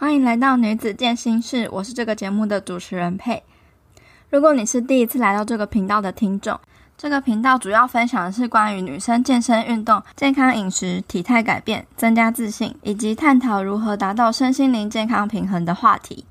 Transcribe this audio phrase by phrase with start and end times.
[0.00, 3.42] 欢迎来到女子健心室，我是这个节目的主持人佩。
[4.30, 6.58] 如果你是第一次来到这个频道的听众，
[6.96, 16.24] 这个频道主要分享的是关于女生健身运动、健康饮食、体态改变、增加自信，以及探讨如何达到身心灵健康平衡的话题。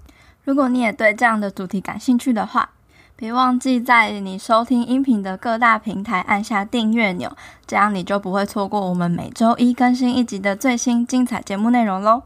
[0.44, 2.72] 如果你也对这样的主题感兴趣的话，
[3.16, 7.32] 别忘记在你收听音频的各大平台按下订阅钮，
[7.68, 12.24] 这样你就不会错过我们每周一更新一集的最新精彩节目内容喽。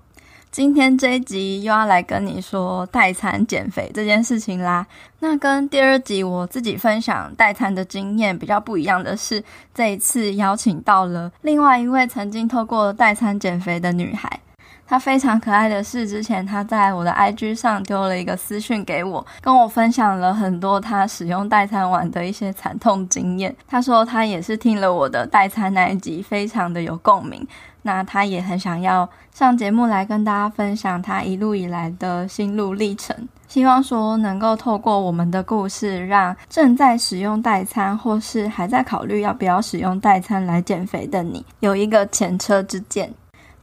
[0.54, 4.86] 今天这一集又要来跟你说代餐减肥这件事情啦。
[5.18, 9.44] 那跟第二集我自己分享代餐的经验比较不一样的是，
[9.74, 14.40] 这一次邀请到了另外一位曾经透过代餐减肥的女孩。
[14.86, 23.56] 她非常可爱的是，之前她在我的 IG 上丢了一个私讯给我，跟我分享了很多她使用代餐完的一些惨痛经验。
[23.68, 27.48] 她说她也是听了我的代餐那一集，非常的有共鸣。
[27.84, 33.16] 那他也很想要上节目来跟大家分享他一路以来的心路历程，
[33.48, 43.14] 希望说能够透过我们的故事，让正在使用代餐或是还在考虑要不要使用代餐来减肥的你，有一个前车之鉴。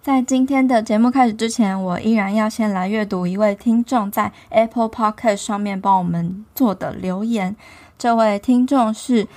[0.02, 7.54] 在今天的节目开始之前，我依然要先来阅读一位听众在 Apple Podcast 上面帮我们做的留言。
[7.98, 9.28] 这位听众是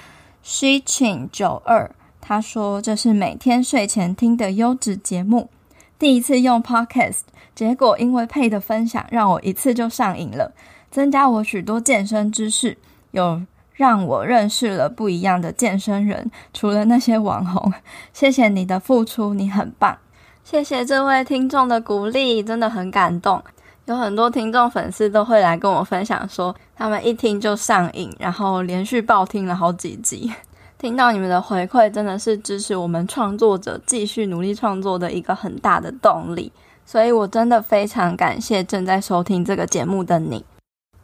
[0.41, 1.91] Shichin 九二，
[2.25, 5.49] 他说这是每天睡前听的优质节目，
[5.99, 7.19] 第一次用 Podcast，
[7.53, 10.53] 结果因为配的分享让我一次就上瘾了，
[10.89, 12.77] 增加我许多健身知识，
[13.11, 13.41] 有
[13.73, 17.73] 让我认识了不一样的健身人，除了那些网红。
[18.13, 19.97] 谢谢你的付出，你很棒。
[20.45, 23.43] 谢谢这位听众的鼓励，真的很感动。
[23.83, 30.31] 有很多听众粉丝都会来跟我分享说，他们一听就上瘾，然后连续爆听了好几集。
[30.83, 36.51] 听到你们的回馈，真的是支持我们创作者继续努力创作的一个很大的动力。
[36.85, 40.43] 所以我真的非常感谢正在收听这个节目的你。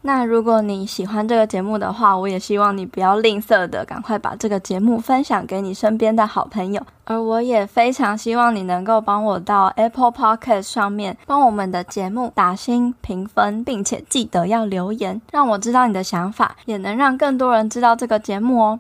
[0.02, 6.82] 那如果你喜欢这个节目的话，我也希望你不要吝啬的，赶快把这个节目分享给你身边的好朋友。
[7.06, 18.80] 而我也非常希望你能够帮我到 Apple Podcast 上面帮我们的节目打星评分，并且记得要留言，让我知道你的想法，也能让更多人知道这个节目哦。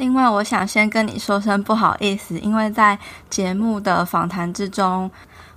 [0.00, 5.10] 另外，我想先跟你说声不好意思，因为在节目的访谈之中，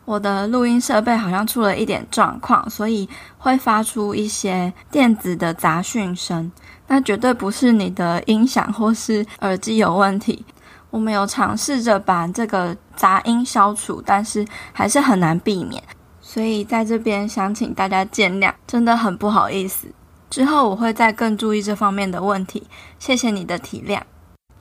[0.03, 6.51] 我的录音设备好像出了一点状况，所以会发出一些电子的杂讯声。
[6.87, 10.45] 那绝对不是你的音响或是耳机有问题。
[10.89, 15.81] 我们有尝试着把这个杂音消除，但是还是很难避免。
[16.19, 19.87] 所以在这边想请大家见谅，真的很不好意思。
[20.29, 22.67] 之后我会再更注意这方面的问题。
[22.99, 24.01] 谢谢你的体谅。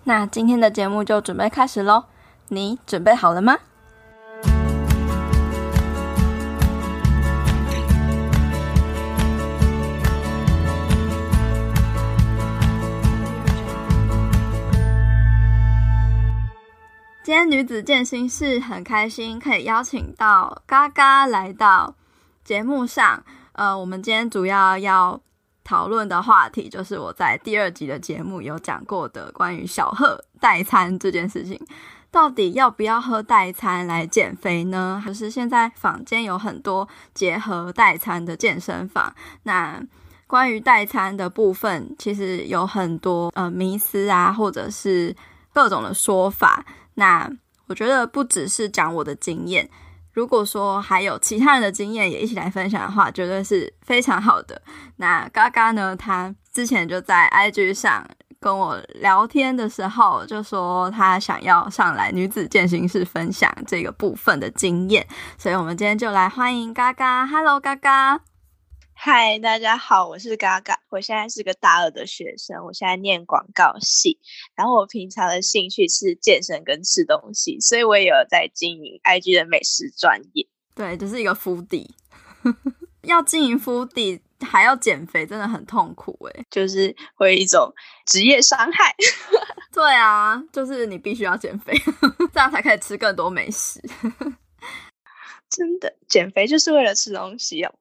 [0.04, 2.04] 那今天的节目就准备开始喽，
[2.48, 3.56] 你准备好了吗？
[17.24, 21.94] 今天女子健心室很开心，可以邀请到嘎嘎来到
[22.42, 23.22] 节目上。
[23.52, 25.20] 呃，我们今天主要要
[25.64, 31.60] 讨论的话题就是我在第二集的节目有讲过的关于小贺代餐这件事情，
[32.10, 35.00] 到底要不要喝代餐来减肥呢？
[35.04, 39.14] 还是现在坊间有很多结合代餐的健身房？
[39.44, 39.82] 那
[40.26, 45.14] 关于代餐的部分，其实有很多呃迷思啊，或者是
[45.52, 46.64] 各种的说法。
[46.94, 47.30] 那
[47.66, 49.68] 我觉得不只是讲我的经验，
[50.12, 54.60] 如果说还有其他人的经验也一起来分享的话，绝对是非常好的。
[54.96, 58.06] 那嘎嘎呢，他之前就在 IG 上
[58.40, 65.06] 跟我聊天的时候，就说他想要上来女子健行室分享这个部分的经验，
[65.38, 67.26] 所以我们今天就来欢迎嘎嘎。
[67.26, 68.31] Hello，嘎嘎。
[69.04, 70.78] 嗨，大家好，我是嘎嘎。
[70.88, 74.20] 我现在是个大二的学生，我现在念广告系。
[74.54, 80.46] 然后我平常的兴趣是健身跟吃东西，所以我也有在经营 IG 的美食专业。
[80.76, 81.88] 对，就是一个 foodie。
[83.02, 87.74] 要经营 foodie 还要减肥，真的很痛苦诶，就是会一种
[88.06, 88.94] 职业伤害。
[89.74, 91.76] 对啊，就是你必须要减肥，
[92.32, 93.82] 这样才可以吃更多美食。
[95.50, 97.74] 真的，减肥就是为了吃东西哦。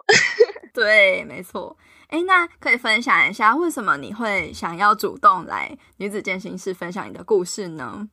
[0.73, 1.77] 对，没错。
[2.09, 8.09] 诶，那可以分享一下，为什么你会想要主动来女子健心室分享你的故事呢？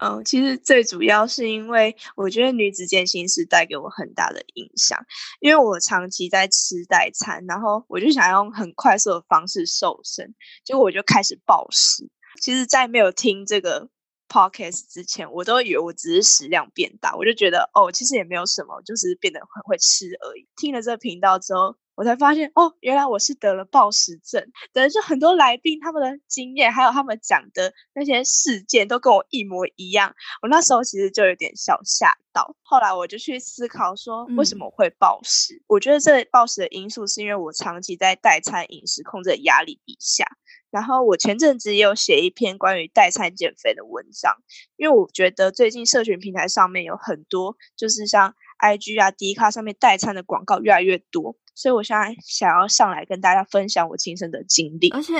[0.00, 4.98] 嗯，其实最主要是因为我觉得女子健心室带给我很大的影响，
[5.40, 10.34] 因为我长期在吃代餐，然后我就想用很快速的方式瘦身，
[10.64, 12.08] 结果我就开始暴食。
[12.40, 13.88] 其实，在没有听这个
[14.28, 20.46] podcast 之前，我都以为我只是食量变大，我就觉得哦，其实也没有什么，就是变得很会吃而已。
[20.54, 24.52] 听了这个频道之后，我才发现哦，原来我是得了暴食症。
[24.72, 30.14] 等于是很多来宾他们的经验，还有他们讲的那些事件，都跟我一模一样。
[30.40, 32.54] 我那时候其实就有点小吓到。
[32.62, 35.56] 后来我就去思考说，为什么会暴食？
[35.56, 40.24] 嗯、我觉得这暴食的因素是因为我长期在代餐饮食控制的压力底下。
[40.70, 44.36] 然后我前阵子也有写一篇关于代餐减肥的文章，
[44.76, 51.36] 因为我觉得最近社群平台上面有很多，就是像 IG 啊、D 卡上面代餐的广告越来越多。
[51.54, 54.90] 所以，我现在想要上来跟大家分享我亲身的经历。
[54.90, 55.18] 而且，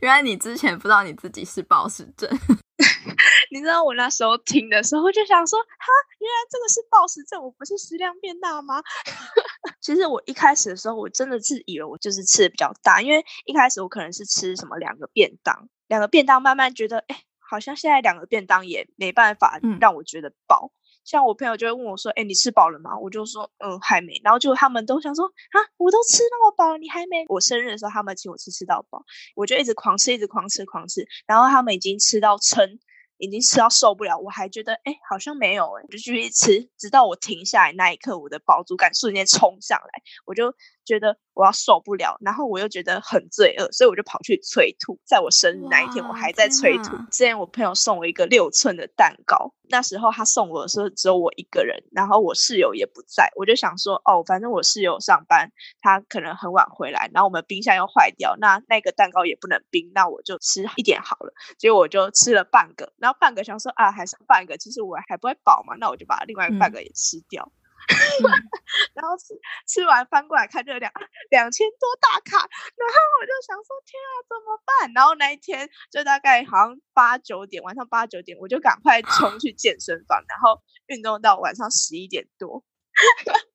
[0.00, 2.28] 原来你之前不知道你自己是暴食症。
[3.50, 5.86] 你知道我那时候听的时候，就想说，哈，
[6.18, 8.82] 原来这个是暴食症，我不是食量变大吗？
[9.80, 20.72] 其实我一开始的时候，我真的是以为我就是吃的比较大，因为一开始我可能是吃什么两个便当，两个便当，慢慢觉得，哎，好像现在两个便当也没办法让我觉得饱。
[20.72, 20.77] 嗯
[21.08, 25.24] 像我朋友就会问我说：“哎，你吃饱了吗？”我就说：“嗯，还没。”然后就他们都想说
[25.56, 29.02] ：“啊，我都吃那么饱，你还没？”我生日的时候，他们请我吃吃到饱，
[29.34, 31.08] 我就一直狂吃，一直狂吃，狂吃。
[31.26, 32.78] 然后他们已经吃到撑。
[33.20, 40.54] 已经吃到受不了，我还觉得哎，好像没有哎，我就继续吃，直到我停下来那一刻，我的饱足感瞬间冲上来，我就
[40.88, 44.98] 觉得我要受不了，然后我又觉得很罪恶，所以我就跑去催吐。
[45.04, 46.96] 在我生日那一天，我还在催吐。
[47.10, 61.32] 之前我朋友送我一个六寸的蛋糕，那时候他送我的时候只有我一个人，然后我室友也不在，我就想说哦，反正我室友上班，他可能很晚回来，然后我们冰箱又坏掉，那那个蛋糕也不能冰，那我就吃一点好了。
[61.58, 67.44] 结果我就吃了半个，然后半个想说啊，还剩半个，其实我还不会饱嘛，那我就把另外半个也吃掉。
[67.44, 67.67] 嗯、
[68.94, 69.34] 然后吃
[69.66, 70.92] 吃完翻过来看，就两
[71.30, 74.92] 两千多大卡，然后我就想说天啊，怎么办？
[74.94, 82.62] 然后那一天就大概好像八九点，晚上八九点，我就赶快冲去健身房，然后运动到晚上十一点多。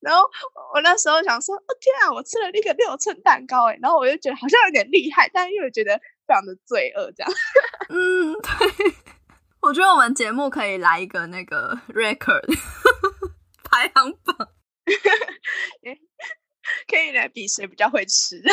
[0.00, 0.28] 然后
[0.74, 5.96] 我那时候想说，哦天啊，我吃了那个六寸蛋糕哎，然后我就觉得好像有点厉害，但又觉得
[6.26, 7.32] 非常的罪恶这样。
[7.88, 8.94] 嗯，对，
[9.60, 12.42] 我觉得我们节目可以来一个那个 record
[13.72, 14.36] 排行榜，
[16.86, 18.38] 可以来比谁比较会吃。
[18.42, 18.52] 对，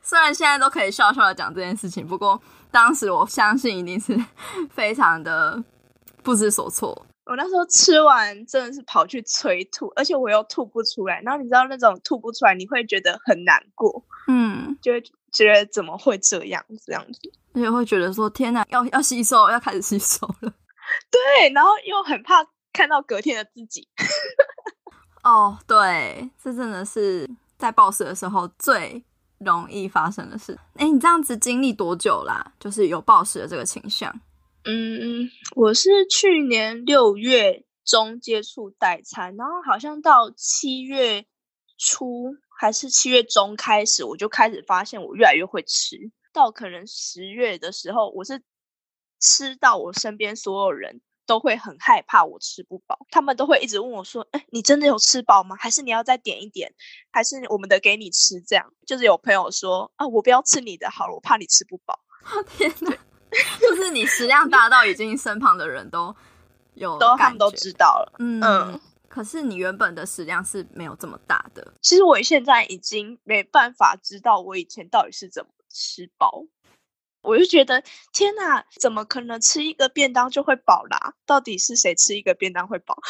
[0.00, 4.16] 虽然现在都可以笑笑的讲这件事情，不过当时我相信一定是
[4.70, 5.62] 非常的
[6.22, 7.06] 不知所措。
[7.24, 11.20] 我那时候吃完真的是跑去催吐，而且我又吐不出来。
[11.22, 15.02] 然后你知道那种吐不出来，你会觉得很难过，嗯，就会
[15.32, 20.52] 觉得怎么会这样这样子，而且会觉得说天哪，要要吸收，要开始吸收了。
[21.10, 23.88] 对，然后又很怕看到隔天的自己。
[25.24, 29.02] 哦，对，这真的是在暴食的时候最
[29.38, 30.56] 容易发生的事。
[30.74, 32.52] 哎，你这样子经历多久啦？
[32.60, 34.12] 就是有暴食的这个倾向。
[34.64, 41.24] 嗯，我是去年六月中接触代餐，然后好像到七月
[41.78, 46.10] 初还是七月中开始，我就开始发现我越来越会吃。
[46.32, 48.42] 到可能十月的时候，我是
[49.18, 55.56] 吃到我身边所有人都会很害怕我吃不饱，他们都会一直问我说：“哎，你真的有吃饱吗？
[55.58, 56.72] 还是你要再点一点？
[57.10, 61.98] 还是我们的给你吃？”这样就是有朋友说：“啊，我不要吃你的好了，我怕你吃不饱。”
[62.56, 62.96] 天哪！
[63.60, 66.14] 就是你食量大到已经身旁的人都
[66.74, 71.74] 有都他们都知道了，嗯，嗯，可是你原本的食量是没有这么大的。
[71.82, 76.44] 其实我现在已经没办法知道我以前到底是怎么吃饱，
[77.26, 81.14] 我就觉得天哪，怎么可能吃一个便当就会饱啦？
[81.26, 82.96] 到底是谁吃一个便当会饱？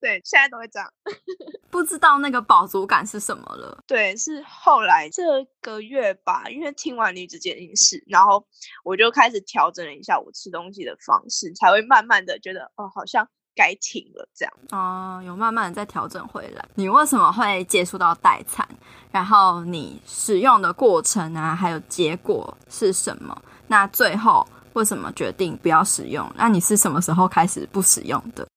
[0.00, 0.92] 对，现在都会这样，
[1.70, 3.78] 不知道那个饱足感是什么了。
[3.86, 5.22] 对，是后来这
[5.60, 8.44] 个月吧，因为听完女子健心室，然后
[8.82, 14.54] 我就开始调整了一下我吃东西的方式，才会慢慢的觉得哦，好像该停了这样。
[14.70, 16.64] 哦，有慢慢的再调整回来。
[16.74, 18.66] 你为什么会接触到代餐？
[19.10, 23.42] 然后你使用的过程啊，还有结果是什么？
[23.66, 24.46] 那最后。
[24.74, 26.32] 为什么决定不要使用？
[26.34, 28.48] 那你是什么时候开始不使用的？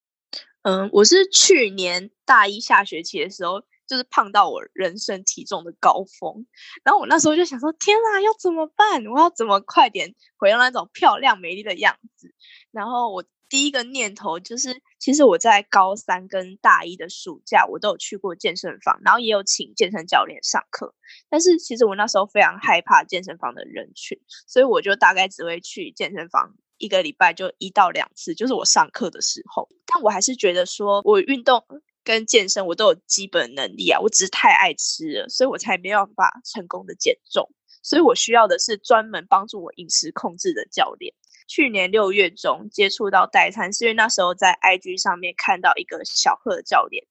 [0.61, 6.45] 嗯，我是去年大一下学期的时候，就是胖到我人生体重的高峰，
[6.85, 9.05] 然后我那时候就想说：天啊，要怎么办？
[9.07, 12.33] 我要怎么快点回到那种漂亮美丽的样子？
[12.71, 13.21] 然后我。
[13.55, 20.93] 第一个念头就是，其实我在高三跟大一的暑假，我都有去过健身房，然后也有请健身教练上课。
[21.29, 29.69] 但是其实我那时候非常害怕健身房的人群，所以我就大概只会去健身房一个礼拜就一到两次，就是我上课的时候。
[29.85, 31.63] 但我还是觉得说，我运动
[32.03, 37.49] 跟健身我都有基本能力啊，我只是太爱吃了，所以我才没有办法成功的减重。
[37.81, 41.13] 所以我需要的是专门帮助我饮食控制的教练。
[41.47, 47.05] 去年六月中接触到代餐，是因为那时候在 IG 上面看到一个小贺教练，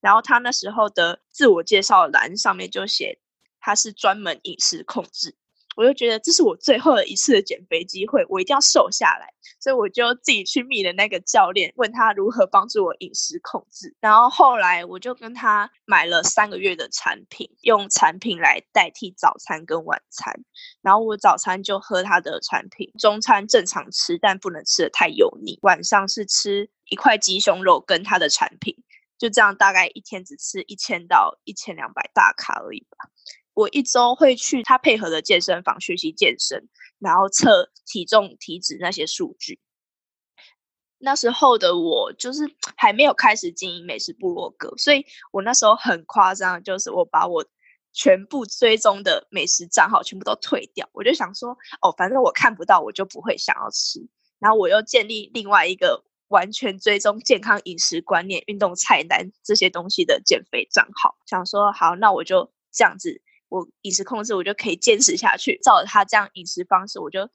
[0.00, 3.18] 然后他那时候的自我介绍栏上面就写
[3.60, 5.36] 他是专门饮食控制。
[5.80, 13.96] 我就觉得这是我最后的一次的减肥机会，我一定要瘦下来，所以我就自己去密了那个教练，问他如何帮助我饮食控制。
[13.98, 20.44] 然后后来我就跟他买了三个月的产品，用产品来代替早餐跟晚餐。
[20.82, 25.58] 然后我早餐就喝他的产品，中餐正常吃，但不能吃的太油腻。
[25.62, 28.76] 晚上是吃一块鸡胸肉跟他的产品，
[29.16, 33.08] 就这样大概一天只吃一千到一千两百大卡而已吧。
[33.54, 39.60] 我一周会去他配合的健身房学习健身，然后测体重、体脂那些数据。
[41.02, 42.44] 那时候的我就是
[42.76, 47.44] 还没有开始经营美食部落格，所以我那时候很夸张，就是我把我
[47.92, 50.88] 全部追踪的美食账号全部都退掉。
[50.92, 53.98] 我就想说，哦，反正我看不到，我就不会想要吃。
[54.38, 63.22] 然后我又建立另外一个完全追踪健康饮食观念、运动菜单这些东西的减肥账号，想说好，那我就这样子。
[63.50, 65.58] 我饮食控制，我就可以坚持下去。
[65.62, 67.28] 照着他这样饮食方式，我就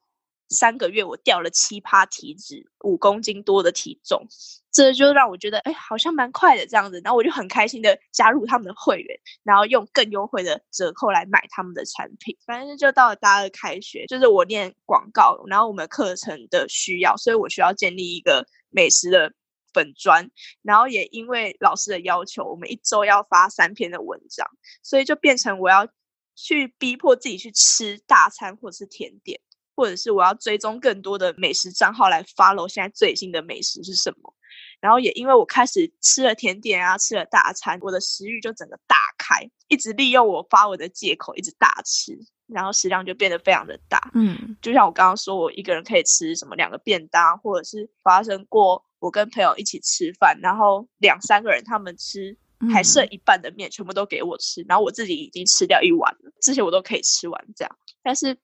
[0.49, 4.25] 三个月我掉了七趴体脂，五公斤多的体重，
[4.71, 7.01] 这就让我觉得，哎，好像蛮快的这样子。
[7.03, 12.37] 然后我就很开心的加入他们的会员，然后用更优惠的折扣来买他们的产品。
[12.45, 19.33] 反正就到了大二开学，就是我念广告，然后我们课程的需要，所以我需要建立一个美食的
[19.73, 20.29] 粉专。
[20.61, 24.47] 然后也因为老师的要求，我们一周要发三篇的文章，
[24.81, 25.89] 所以就变成我要。
[26.35, 29.39] 去逼迫自己去吃大餐，或者是甜点，
[29.75, 34.33] 或者是我要追踪更多的美食账号来 follow 现在最新的美食是什么。
[34.81, 44.11] 然后也因为我开始吃了甜点啊，吃了大餐，我的食欲就整个打开，一直利用我发我的借口一直大吃，然后食量就变得非常的大。
[44.13, 52.37] 嗯，就像我刚刚说，我一个人可以吃什么两个便当，或者是发生过我跟朋友一起吃饭，然后两三个人他们吃。
[52.73, 57.77] 还剩一半的面，全部都给我吃，然后我自己已经吃掉一碗了，这些我都可以吃完这样。
[58.01, 58.37] 但是，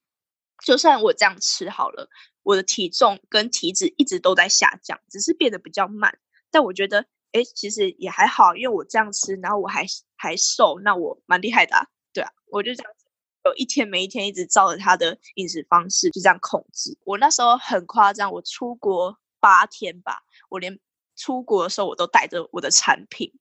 [0.65, 2.09] 就算我这样吃好了，
[2.43, 6.19] 我的体重跟体脂一直都在下降，只是变得比较慢。
[6.51, 9.85] 但我觉得，哎，其实也还好，因为我这样吃，然后我还
[10.17, 11.87] 还瘦，那我蛮厉害的啊。
[12.13, 13.05] 对啊，我就这样子，
[13.45, 16.97] 有一天没一天一直照着他的饮食方式就这样控制。
[17.05, 20.77] 我那时候很夸张，我出国八天吧，我连
[21.15, 23.31] 出国的时候我都带着我的产品。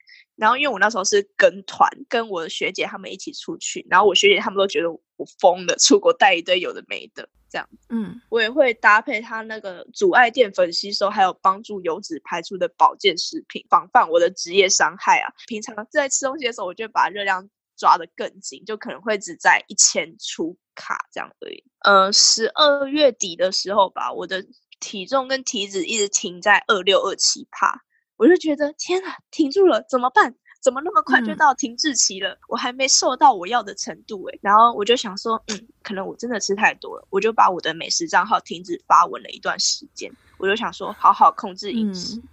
[0.40, 7.68] 然后，因为我那时候是跟团，跟我的学姐他们一起出去，然后我学姐他们都觉得我疯了，出国带一堆有的没的这样。
[7.90, 15.30] 嗯，我也会搭配他那个阻碍淀粉吸收，还有帮助油脂排出的保健食品，防范我的职业伤害啊。
[15.46, 21.62] 平常在吃东西的时候，我就把热量抓得更紧，就可能会只在一千出卡这样而已。
[21.80, 24.42] 呃，十二月底的时候吧，我的
[24.80, 27.82] 体重跟体脂一直停在二六二七趴。
[28.20, 30.34] 我就觉得天啊，停住了，怎么办？
[30.60, 32.34] 怎么那么快就到停滞期了？
[32.34, 34.38] 嗯、我还没瘦到我要的程度诶。
[34.42, 37.08] 然后我就想说，嗯，可能我真的吃太多了。
[37.08, 40.12] 我就把我的美食账号停止发文了一段时间。
[40.36, 42.18] 我就想说，好好控制饮食。
[42.18, 42.28] 嗯、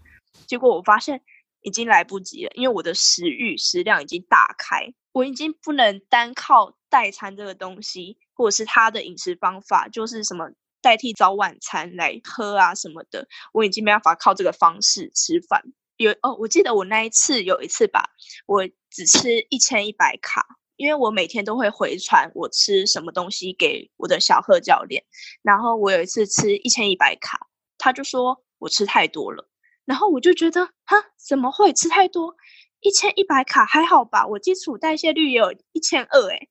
[0.45, 1.21] 结果我发现
[1.61, 10.51] 已经来不及了，因为我的食欲食量已经大开，我已经不能单靠代餐这个东西，或者是他的饮食方法，就是什么。
[10.81, 15.63] 代替早晚餐来喝啊什么的，我已经没办法靠这个方式吃饭。
[15.97, 18.11] 有哦，我记得我那一次有一次吧，
[18.45, 25.03] 我只吃一千一百卡，因为我每天都会回传我吃什么东西给我的小贺教练。
[25.41, 27.47] 然后我有一次吃一千一百卡，
[27.79, 29.49] 他就说我吃太多了。
[29.85, 32.35] 然后我就觉得，哈，怎么会吃太多？
[32.81, 36.49] 一千一百卡还好吧，我基础代谢率也有一千二诶。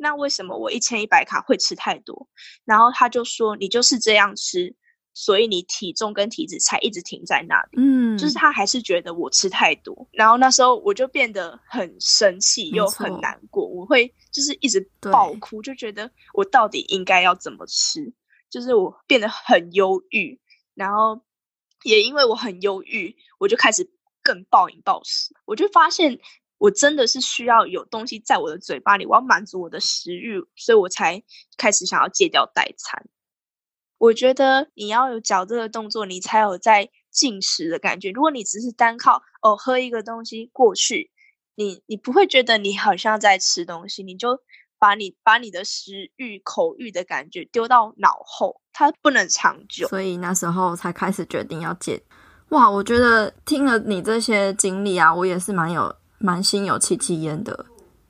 [0.00, 2.28] 那为什么我一千一百卡会吃太多？
[2.64, 4.74] 然后他就说，你就是这样吃，
[5.12, 7.70] 所以你体重跟体脂才一直停在那里。
[7.78, 10.08] 嗯，就是他还是觉得我吃太多。
[10.12, 18.12] 然后那时候我就变得很生气又很难过，我会就是一直爆哭，就觉得我到底应该要怎么吃？
[18.48, 20.40] 就是我变得很忧郁，
[20.74, 21.20] 然后
[21.82, 23.90] 也因为我很忧郁，我就开始
[24.22, 26.20] 更暴饮暴食，我就发现。
[26.58, 31.22] 我真的是需要有东西在我的嘴巴里，我要满足我的食欲，所以我才
[31.56, 33.06] 开始想要戒掉代餐。
[33.96, 38.10] 我觉得你要有嚼这个动作，你才有在进食的感觉。
[38.10, 41.10] 如果你只是单靠哦喝一个东西过去，
[41.54, 44.40] 你你不会觉得你好像在吃东西，你就
[44.78, 49.88] 把你把你的食欲、口欲的感觉丢到脑后，它不能长久。
[49.88, 52.00] 所以那时候才开始决定要戒。
[52.50, 55.94] 哇，我觉得听了你这些经历啊，我也是蛮有。
[56.18, 57.66] 蛮心有戚戚焉的，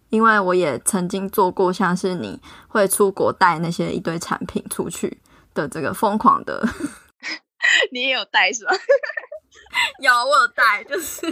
[0.08, 5.20] 因为我也曾经做过像是你会出国带那些一堆产品出去
[5.54, 6.66] 的这个疯狂的。
[7.92, 8.72] 你也有带是吧？
[10.00, 11.26] 有，我有带，就是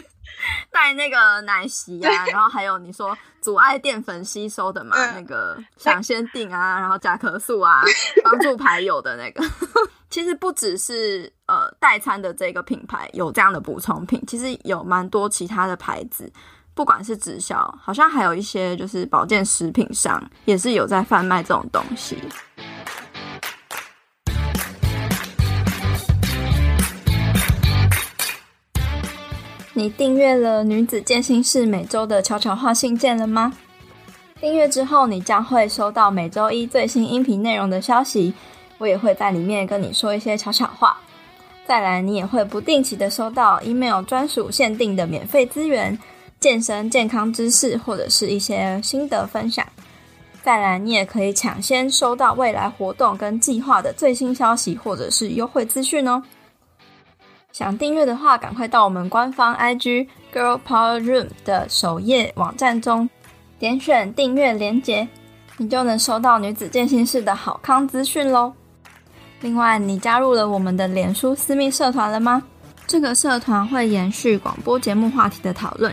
[0.71, 7.83] 带那个奶昔啊，然后还有你说阻碍淀粉吸收的嘛，嗯、那个想先定啊，然后甲壳素啊，
[8.23, 9.42] 帮助排油的那个。
[10.11, 16.30] 其实不只是呃代餐的这个品牌有这样的补充品，其实有蛮多其他的牌子，
[16.76, 22.18] 不管是直销，好像还有一些就是保健食品商也是有在贩卖这种东西。
[29.73, 33.54] 你订阅了女子健心室每周的悄悄话信件了吗？
[34.38, 38.35] 订阅之后，你将会收到每周一最新音频内容的消息，
[38.76, 40.99] 我也会在里面跟你说一些悄悄话。
[41.66, 45.99] 再来，你也会不定期的收到 email 专属限定的免费资源、
[46.46, 49.66] 健身健康知识或者是一些心得分享。
[50.44, 56.22] 再来，你也可以抢先收到未来活动跟计划的最新消息或者是优惠资讯哦。
[57.50, 63.10] 想订阅的话，赶快到我们官方 IG Girl Power Room 的首页网站中，
[63.58, 65.08] 点选订阅连结，
[65.56, 68.52] 你就能收到女子健心室的好康资讯喽。
[69.40, 72.40] 另外，你加入了我们的脸书私密社团了吗？
[72.86, 75.92] 这个社团会延续广播节目话题的讨论，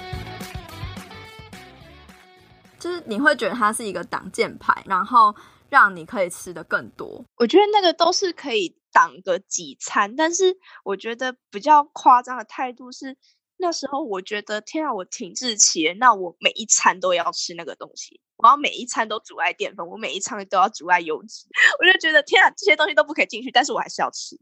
[2.81, 5.33] 就是你会觉得它是一个挡箭牌，然后
[5.69, 7.23] 让你可以吃的更多。
[7.37, 8.75] 我觉得那个都是可以。
[8.93, 13.15] 挡个几餐，但是我觉得比较夸张的态度是，
[13.55, 21.47] 那时候我觉得天啊，我停滞期，那我每一餐都要吃那个东西，我要每一餐都阻碍淀粉，我每一餐都要阻碍油脂，
[21.79, 24.37] 我就觉得天啊，这些东西都不可以进去，但是我还是要吃。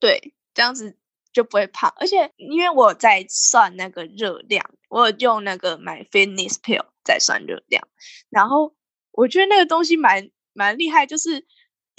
[0.00, 0.98] 对，这样子
[1.38, 7.86] 就不会胖，而且因为我在算那个热量，我有用那个 MyFitnessPal 在算热量，
[8.28, 8.74] 然后
[9.12, 11.46] 我觉得那个东西蛮蛮厉害，就是。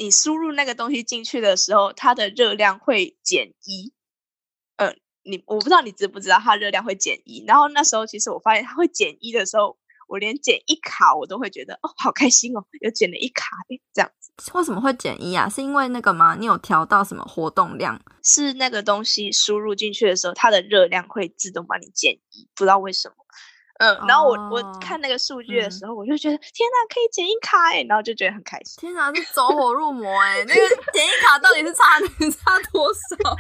[0.02, 3.92] 你输入那个东西进去的时候，它的热量会减一。
[4.78, 7.44] 嗯，你我不知道你知不知道它热量会减一。
[7.46, 9.78] 然后那时候其实我发现它会减一的时候，
[10.10, 14.32] 我连减一卡我都会觉得哦，好开心哦，又减了一卡诶，这样子。
[14.54, 15.48] 为什么会减一啊？
[15.48, 16.36] 是因为那个吗？
[16.38, 18.02] 你有调到什么活动量？
[18.24, 23.16] 是那个东西输入进去的时候，它的热量会自动帮你减一，不知道为什么。
[23.80, 28.76] 嗯，然后我、oh, 我看那个数据的时候，嗯、我就觉得天哪，可以减一卡哎，然后就觉得很开心。
[28.82, 30.44] 天哪，是走火入魔哎！
[30.46, 31.84] 那个减一卡到底是差
[32.44, 33.38] 差多少？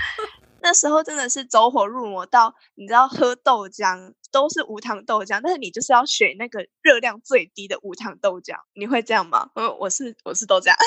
[0.61, 8.55] 那时候真的是走火入魔到，你知道喝豆浆都是无糖豆浆，但是你就是要选那个热量最低的无糖豆浆。
[8.73, 9.49] 你会这样吗？
[9.55, 10.77] 我，我是我是都这样。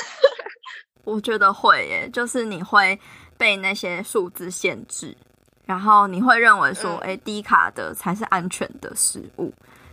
[1.05, 2.99] 我觉得会耶，就是你会
[3.37, 5.17] 被那些数字限制。
[5.65, 9.51] 然后你会认为说，哎，低卡的才是安全的食物，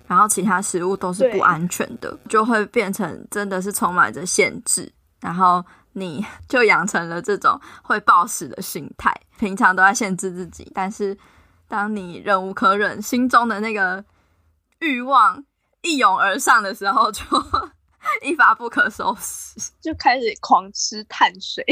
[0.08, 5.64] 然后其他食物都是不安全的，就会变成真的是充满着限制，然后
[5.94, 11.18] 你就养成了这种会暴食的心态，平常都在限制自己，但是
[11.68, 14.04] 当你忍无可忍，心中的那个
[14.80, 15.44] 欲望
[15.82, 17.24] 一涌而上的时候，就
[18.24, 21.64] 一发不可收拾，就开始狂吃碳水。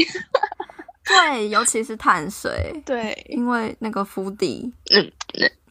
[1.04, 2.82] 对，尤其是碳水。
[2.84, 5.10] 对，因为那个 Foodie，嗯，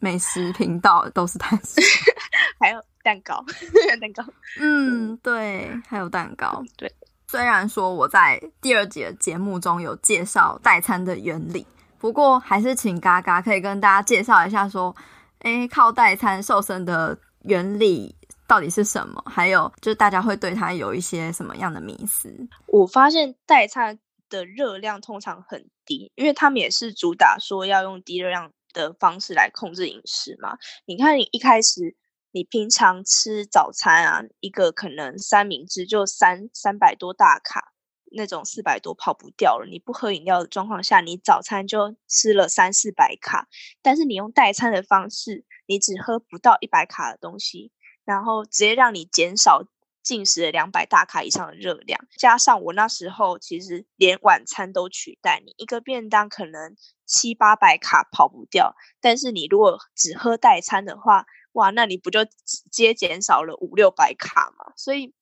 [0.00, 1.82] 美食频道都是碳水，
[2.58, 3.44] 还有蛋糕，
[4.00, 4.24] 蛋糕。
[4.58, 6.60] 嗯，对，还有蛋糕。
[6.76, 6.92] 对，
[7.30, 11.66] 虽然说我在第二集的节目中有介绍代餐的原理，
[11.98, 14.94] 不过还是请嘎嘎可以跟大家介绍一下，说，
[15.40, 19.22] 诶，靠代餐瘦身的原理到底是什么？
[19.26, 22.34] 还有，就是大家会对它有一些什么样的迷思？
[22.66, 23.98] 我发现代餐。
[24.30, 30.58] 的热量通常很低，因为他们也是主打说要用低热量的方式来控制饮食嘛。
[30.84, 31.96] 你看，你一开始
[32.30, 37.72] 你平常吃早餐啊，一个可能三明治就三三百多大卡，
[38.12, 39.66] 那种四百多跑不掉了。
[39.66, 43.48] 你不喝饮料的状况下，你早餐就吃了三四百卡，
[43.82, 47.72] 但是你用代餐的方式，你只喝不到一百卡的东西，
[48.04, 49.66] 然后直接让你减少。
[50.00, 61.26] 进食的两百大卡以上的热量，加上我那时候其实连晚餐都取代你，一个便当可能七八百卡跑不掉，但是你如果只喝代餐的话，
[61.58, 64.72] 哇，那你不就直接减少了五六百卡嘛？
[64.76, 65.12] 所以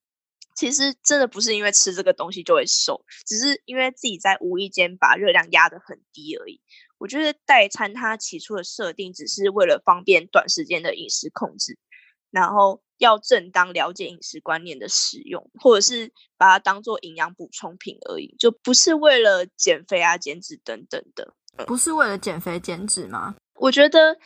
[0.55, 6.61] 其实真的不是因为吃这个东西就会瘦，只是因为自己在无意间把热量压得很低而已。
[6.99, 11.79] 我觉得代餐它起初的设定只是为了方便短时间的饮食控制，
[12.31, 21.33] 然后要正当了解饮食观念的使用，或者是把它当做营养补充品而已，就不是为了减肥啊、减脂等等的。
[21.67, 23.37] 不是为了减肥减脂吗？
[23.55, 24.19] 我觉得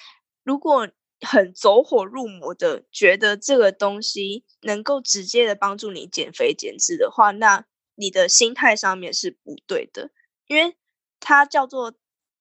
[0.42, 0.88] 如果
[1.20, 10.10] 很走火入魔的觉得这个东西能够直接的帮助你减肥减脂的话，那你的心态上面是不对的，
[10.46, 10.76] 因为
[11.20, 11.94] 它叫做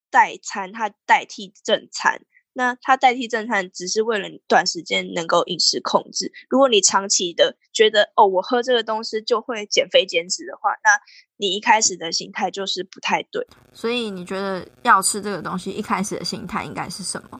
[0.10, 2.22] 代餐，它代替正餐。
[2.54, 6.34] 那它代替正餐，只是为了你短时间能够饮食控制。
[6.50, 10.90] 如果你长期的觉得哦，我喝这个东西就会减肥减脂的话，那
[11.38, 13.48] 你一开始的心态就是不太对。
[13.72, 17.39] 所以你觉得要吃这个东西，一开始的心态应该是什么？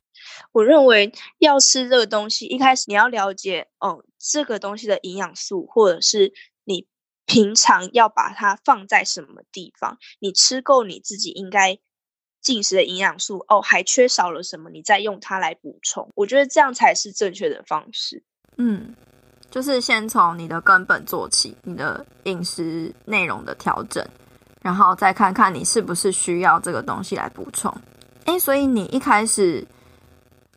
[0.52, 6.88] 我认为要吃这个东西，一开始你要了解哦，这个东西的营养素，或者是你
[7.26, 11.78] 平常要把它放在什么地方，你吃够你自己应该
[12.42, 16.10] 进食的营养素哦，还缺少了什么，你再用它来补充。
[16.16, 18.24] 我觉得这样才是正确的方式。
[18.58, 18.96] 嗯，
[19.52, 24.06] 就是先从你的根本做起，你的饮食内容的调整，
[24.62, 27.74] 然后再看看你是不是需要这个东西来补充。
[28.26, 29.66] 诶，所以你一开始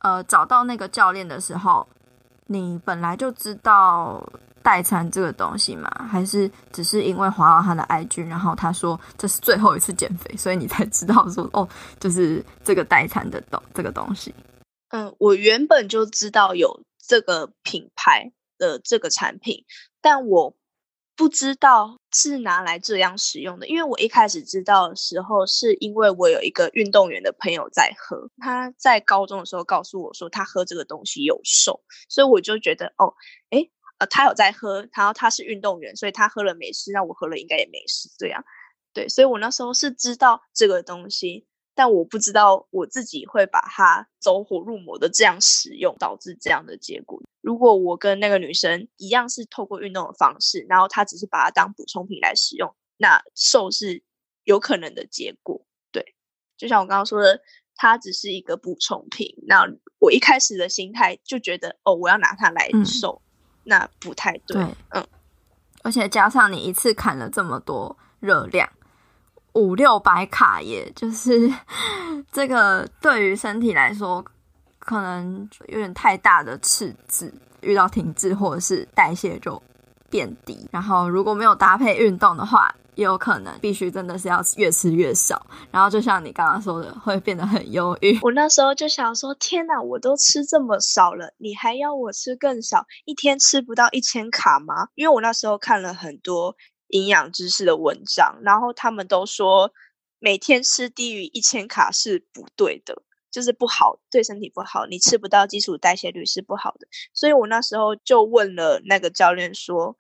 [0.02, 1.88] 呃找到那个教练的时候，
[2.46, 4.22] 你本来就知道。
[4.64, 5.90] 代餐这个东西吗？
[6.08, 14.32] 还是只是因为滑到他的 IG，然后他说这是最后一次减肥，所以你才知道说哦，就是这个代餐的东这个东西。
[14.90, 19.64] 嗯，我原本就知道有这个品牌的这个产品，
[20.00, 20.54] 但我
[21.16, 23.66] 不知道是拿来这样使用的。
[23.68, 33.14] 因为我一开始知道的时候，是因为我有一个运动员的朋友在喝，他在高中的时候告诉我说他喝这个东西有瘦，所以我就觉得哦，
[33.50, 33.70] 诶。
[33.98, 38.42] 呃他有在喝，然后他是运动员，所以他喝了没事，那我喝了应该也没事，这样，
[38.92, 47.20] 对，所以我那时候是知道这个东西，但我不知道我自己会把它走火入魔的这样使用，导致这样的结果。
[47.40, 54.02] 如果我跟那个女生一样是透过运动的方式，然后她只是把它当补充品来使用，那瘦是
[54.44, 55.64] 有可能的结果。
[55.90, 56.14] 对，
[56.56, 57.40] 就像我刚刚说的，
[57.74, 59.64] 它只是一个补充品，那
[59.98, 63.20] 我一开始的心态就觉得，哦，我要拿它来瘦。
[63.24, 63.28] 嗯
[63.64, 65.06] 那不太对，对，嗯，
[65.84, 68.68] 而且加上你一次砍了这么多热量，
[69.54, 71.52] 五六百卡耶，就是
[72.32, 74.24] 这个对于身体来说，
[74.78, 79.62] 可能有点太大的赤字，遇到停滞或者是代谢就
[80.10, 82.74] 变低，然后如果没有搭配运动的话。
[82.94, 88.18] 也有可能必须真的是要越吃越少，然后就像你刚刚说的，会变得很忧郁。
[88.20, 92.84] 我那时候就想说：天哪，我都吃这么少了，你还要我吃更少？
[93.06, 94.88] 一天吃不到一千卡吗？
[94.94, 96.54] 因为我那时候看了很多
[96.92, 99.72] 营养知识的文章，然后他们都说
[100.18, 104.86] 每天吃低于一千卡是不对的，就是不好，对身体不好。
[104.86, 106.86] 你吃不到基础代谢率是不好的。
[107.12, 109.96] 所以我那时候就问了那个教练说：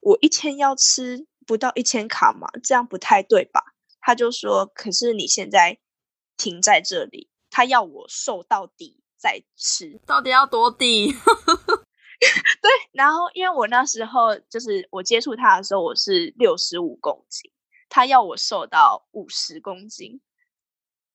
[0.00, 1.26] 我一天要吃？
[1.44, 3.74] 不到一千卡嘛，这样不太对吧？
[4.00, 5.76] 他就说：“可是你现在
[6.36, 11.12] 停在这里，他要我瘦到底再吃，到底要多低？”
[13.02, 17.50] 对，然后因为我那时候就是我接触他的时候，我是六十五公斤，
[17.88, 20.20] 他要我瘦到五十公斤，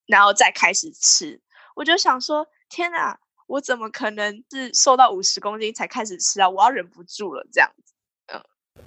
[0.06, 1.41] 然后再开始吃。
[1.76, 6.50] 我就想说：“天哪，我怎么可能是瘦到五十公斤才开始吃啊？
[6.50, 7.93] 我要忍不住了，这样子。”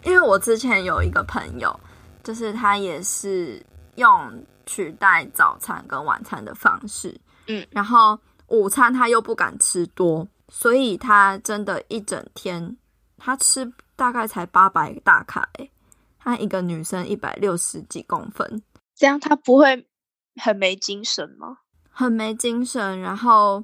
[0.05, 1.81] 因为我之前有一个朋友，
[2.23, 3.65] 就是他也是
[3.97, 12.77] 用取代早餐跟晚餐的方式，嗯，然后午餐他又不敢吃多，所以他真的一整天
[13.21, 15.71] 他吃大概才八百大卡，诶，
[16.19, 18.63] 他一个女生一百六十几公分，
[18.97, 19.87] 这样他不会
[20.35, 21.59] 很没精神吗？
[21.91, 23.63] 很没精神，然后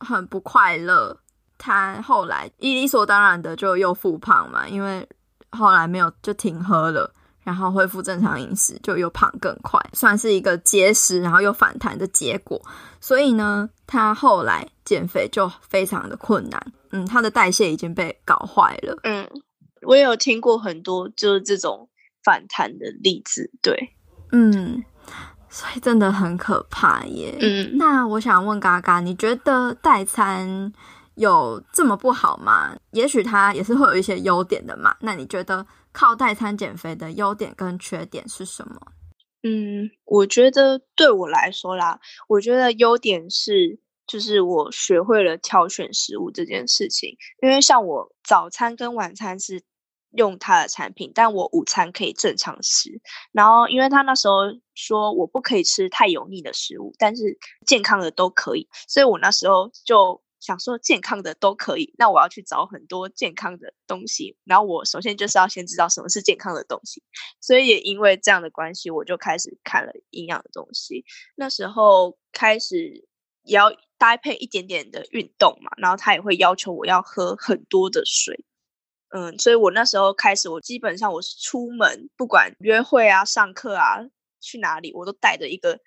[0.00, 1.20] 很不快乐。
[1.58, 5.08] 他后来一理所当然的就又复胖嘛，因为。
[5.52, 7.10] 后来没有就停喝了，
[7.42, 12.60] 然后恢复正常饮食，就又胖更快，算是一个节食然后又反弹的结果。
[13.00, 16.60] 所以呢，他后来减肥就非常的困难。
[17.02, 18.98] 嗯，它的代谢已经被搞坏了。
[19.02, 19.28] 嗯，
[19.82, 21.88] 我也有听过很多就是这种
[22.24, 23.50] 反弹的例子。
[23.62, 23.94] 对，
[24.32, 24.84] 嗯，
[25.48, 27.36] 所以真的很可怕耶。
[27.40, 30.72] 嗯，那我想问嘎嘎，你觉得代餐
[31.14, 32.76] 有这么不好吗？
[32.92, 34.96] 也许它也是会有一些优点的嘛。
[35.00, 38.80] 那你觉得靠代餐减肥的优点跟缺点是什么？
[39.42, 47.16] 嗯，我觉得对我来说啦，我觉得优点是就是我学会了挑选食物这件事情。
[47.42, 49.62] 因为像我早餐跟晚餐是
[50.12, 52.90] 用他的产品，但我午餐可以正常吃。
[53.32, 54.42] 然后，因为他那时候
[54.74, 60.22] 说我不可以吃太油腻的食物，但是健康的都可以，所以我那时候就。
[60.38, 64.36] 想说健康的都可以，那我要去找很多健康的东西。
[64.44, 67.02] 然后我首先就是要先知道什么是健康的东西，
[67.40, 71.04] 所以也因为这样的关系，我就开始看了营养的东西。
[71.34, 73.08] 那时候开始
[73.46, 78.44] 也要搭配一点点的运动嘛，然后他也会要求我要喝很多的水。
[79.08, 83.98] 嗯，所以我那时候开始，我基本上我是出门，不管约会啊、上课啊、
[84.40, 85.80] 去哪里，我都带着一个。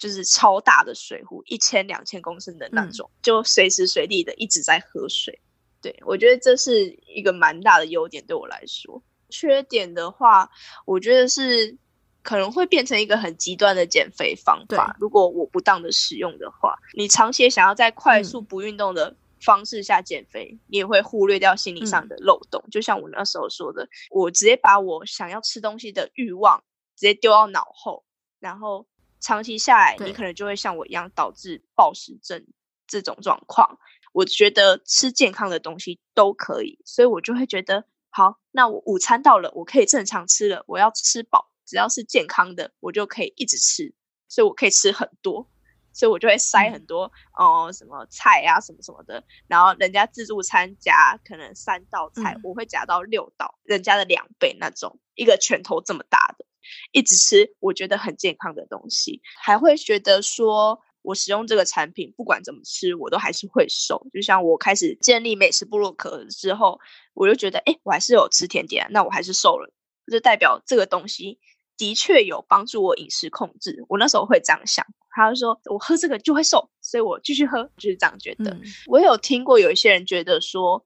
[0.00, 5.40] 就是超大的水壶，一千两千公升的那种，嗯、就随时随地的一直在喝水。
[5.82, 9.02] 对，我觉得这是一个蛮大的优点，对我来说。
[9.28, 10.48] 缺点的话，
[10.86, 11.76] 我觉得是
[12.22, 14.96] 可能会变成一个很极端的减肥方法。
[14.98, 22.62] 如果我不当的使用的话，你长期想要在快速不运动的方式下减肥，嗯、你也会忽略掉心理上的漏洞。
[22.66, 26.62] 嗯、就像我那时候说的，我直接把我想要吃东西的欲望
[26.96, 28.04] 直接丢到脑后，
[28.38, 28.86] 然后。
[29.20, 32.46] 长期下来，你可能就会像我一样导致暴食症
[32.86, 33.80] 这种状况。
[34.12, 40.62] 我觉得吃健康的东西都可以，所以我就会觉得好，那我午餐到了，我可以正常吃了。
[40.68, 43.92] 我要吃饱，只要是健康的，我就可以一直吃，
[44.26, 45.46] 所以我可以吃很多，
[45.92, 47.04] 所以我就会塞很多
[47.36, 49.22] 哦、嗯呃，什么菜啊，什么什么的。
[49.46, 56.46] 然后人家自助餐夹可能三道菜，嗯、我会夹到六道，人家的两倍那种，一个拳头这么大的。
[56.92, 64.06] 一直吃我觉得很健康的东西，还会觉得说我使用这个产品，不管怎么吃，我都还是会瘦。
[64.12, 66.78] 就像我开始建立美食部落格之后，
[67.14, 69.72] 我就觉得，哎，我还是有吃甜点啊，那我还是瘦了，
[70.12, 71.38] 就代表这个东西
[71.78, 73.82] 的确有帮助我饮食控制。
[73.88, 78.50] 我那时候会这样想，他就说我喝这个就会瘦，所以我继续喝，就是这样觉得。
[78.50, 80.84] 嗯、我有听过有一些人觉得说，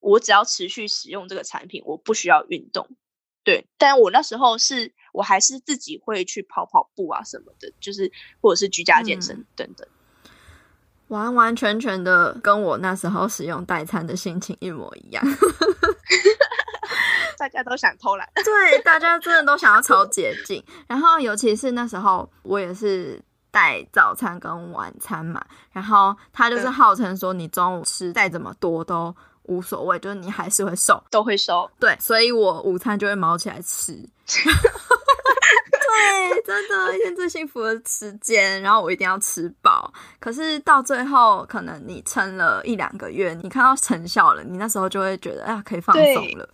[0.00, 2.88] 我只要持续使用这个产品，我不需要运动。
[3.44, 4.92] 对，但我那时候是。
[5.12, 10.30] 我还是自己会去跑跑步啊什么的，就是或者是居家健身等等，嗯，
[11.08, 15.20] 完完全全的跟我那时候使用代餐的心情一模一样。
[17.40, 20.62] 大家都想偷懒， 对，大家真的都想要超捷径。
[20.86, 23.18] 然后尤其是那时候，我也是
[23.50, 31.70] 带早餐跟晚餐嘛，然后他就是号称说，你中午吃再怎么多都无所谓，就是你还是会瘦，都会瘦。
[31.80, 33.94] 对，所以我午餐就会卯起来吃。
[35.90, 38.60] 对，真的，一天最幸福的时间。
[38.60, 39.90] 然后我一定要吃饱。
[40.18, 46.46] 可是到最后，可能你撑了一两个月，你看到成效了，你那时候就会觉得，哎呀，可以放松了。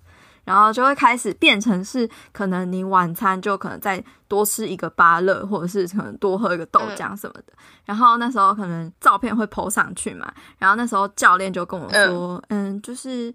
[0.46, 7.46] 然后就会开始变成是，可能你晚餐就可能再多吃一个芭乐，或者是可能多喝一个豆浆什么的。
[7.48, 10.32] 嗯、然后那时候可能照片会 po 上去嘛。
[10.56, 13.34] 然后那时候教练就跟我说，嗯，嗯，就是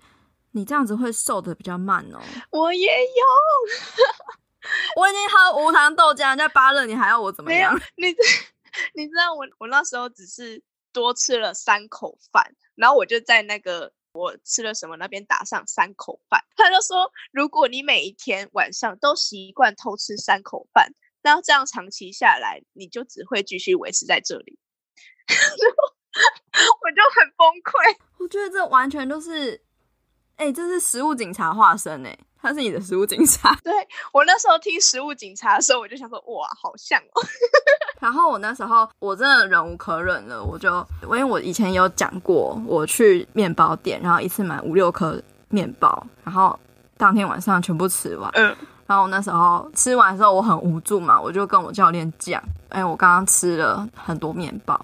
[0.51, 2.19] 你这样子会瘦的比较慢哦。
[2.49, 3.23] 我也有。
[4.95, 7.75] 我已经喝无糖豆浆，加芭乐，你还要我怎么样？
[7.95, 8.07] 你
[8.93, 10.61] 你知道我我那时候只是
[10.93, 12.45] 多吃了三口饭，
[12.75, 16.43] 然后我就在那个我吃了什么那边打上三口饭。
[16.55, 24.57] 他就说，如果你每一天晚上都习惯偷吃三口饭，那这样长期下来，你就只会继续维持在这里。
[26.83, 27.97] 我就很崩溃。
[28.19, 29.63] 我觉得这完全都是，
[30.41, 32.19] 哎、欸，这是食物警察化身哎、欸。
[32.41, 33.55] 他是你的食物警察。
[33.63, 33.71] 对，
[34.11, 37.21] 我那时候听食物警察的时候，我就想说，哇，好像哦。
[38.01, 46.59] 然后我那时候我真的忍无可忍了，我就因为我以前有讲过，我去面包店，然后一次买五六颗面包，然后
[46.97, 48.27] 当天晚上全部吃完。
[48.33, 48.55] 嗯。
[48.87, 54.83] 然后我那时候吃完的时候，我很无助嘛，我就跟我教练讲，哎，我刚刚吃了很多面包，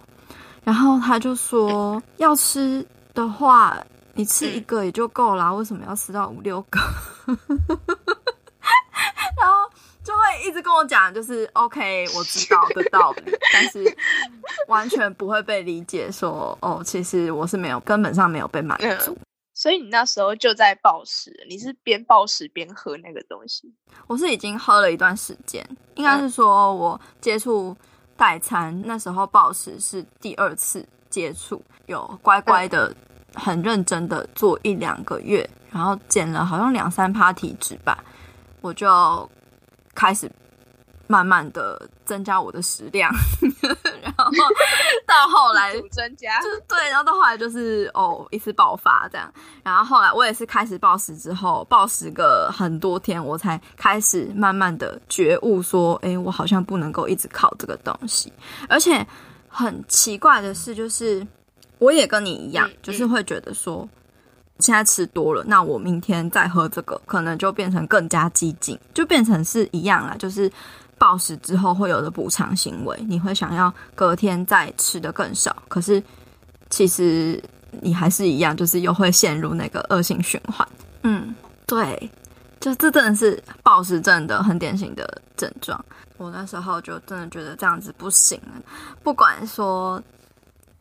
[0.63, 3.75] 然后他就说，要吃的话。
[4.17, 6.79] 你吃一个也就够了，为什么要吃到五六个？
[9.39, 9.69] 然后
[10.03, 13.95] 就会一直跟我讲，就是 OK，我知道的道理，但是
[14.67, 16.17] 完全不会被理解说。
[16.27, 19.11] 说哦，其实我是没有，根本上没有被满足。
[19.11, 23.71] 嗯，所以你那时候就在暴食，你是边暴食边喝那个东西？
[24.07, 27.77] 我是已经喝了一段时间，应该是说我接触
[28.15, 32.91] 代餐那时候暴食是第二次接触，有乖乖的。
[33.37, 38.03] 嗯很认真的做一两个月，然后减了好像两三趴体脂吧，
[38.61, 39.29] 我就
[39.93, 40.29] 开始
[41.05, 43.13] 慢慢的增加我的食量，
[44.01, 44.25] 然后
[45.05, 49.31] 到后来增加，就是对，然后到后来就是哦一次爆发这样，
[49.63, 58.33] 然后后来我也是开始暴食之后，暴食个很多天，我才开始慢慢的觉悟说，哎，我好像不能够一直靠这个东西，
[58.67, 59.05] 而且
[59.47, 61.25] 很奇怪的是就是。
[61.79, 63.87] 我也跟你一样，嗯、就是会觉得说，
[64.59, 70.51] 现在吃多了，那我明天再喝这个，可能就变成更加激进，就变成是一样啦，就是
[70.97, 76.01] 暴食之后会有的补偿行为，你会想要隔天再吃的更少，可是
[76.71, 77.39] 其实
[77.81, 80.67] 你还是一样，就是又会陷入那个恶性循环。
[81.03, 81.35] 嗯，
[81.67, 82.09] 对，
[82.59, 85.79] 就这真的是暴食症的很典型的症状。
[86.17, 88.41] 我那时候就真的觉得这样子不行，
[89.03, 90.01] 不管说。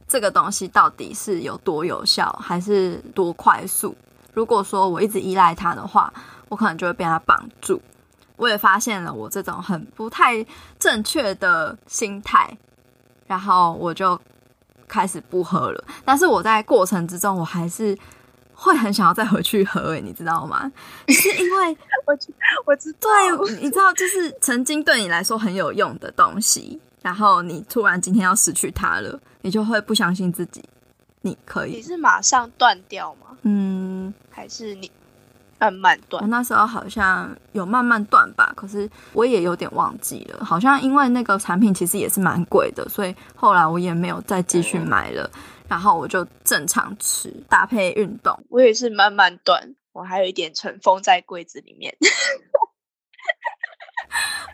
[0.09, 3.95] 这个东西到底是有多有效，还是多快速？
[4.33, 6.13] 如果说我一直依赖它的话，
[6.49, 7.81] 我可能就会被它绑住。
[8.37, 10.45] 我也发现了我这种很不太
[10.79, 12.57] 正确的心态，
[13.27, 14.21] 然后我就
[14.87, 15.85] 开始不喝了。
[16.05, 17.97] 但是我在过程之中，我还是
[18.53, 20.71] 会很想要再回去喝，欸，你知道吗？
[21.09, 22.13] 是因为我
[22.67, 26.79] 我知道，对，你知道，就是曾经对你来说很有用的东西。
[27.07, 30.61] 然后你突然今天要失去它了，你就会不相信自己，
[31.21, 31.77] 你可以。
[31.77, 33.29] 你是马上断掉吗？
[33.43, 34.91] 嗯，还是你
[35.61, 36.21] 慢慢断？
[36.21, 40.45] 我那时候好像有慢慢断吧，可是我也有点忘记了。
[40.45, 45.31] 好像因为那个产品其实也是蛮贵的，所以后来我也没有再继续买了。
[45.33, 48.37] 嗯、然后我就正常吃，搭配运动。
[48.49, 51.97] 我也是慢慢断，我还有一点尘封在柜子里面。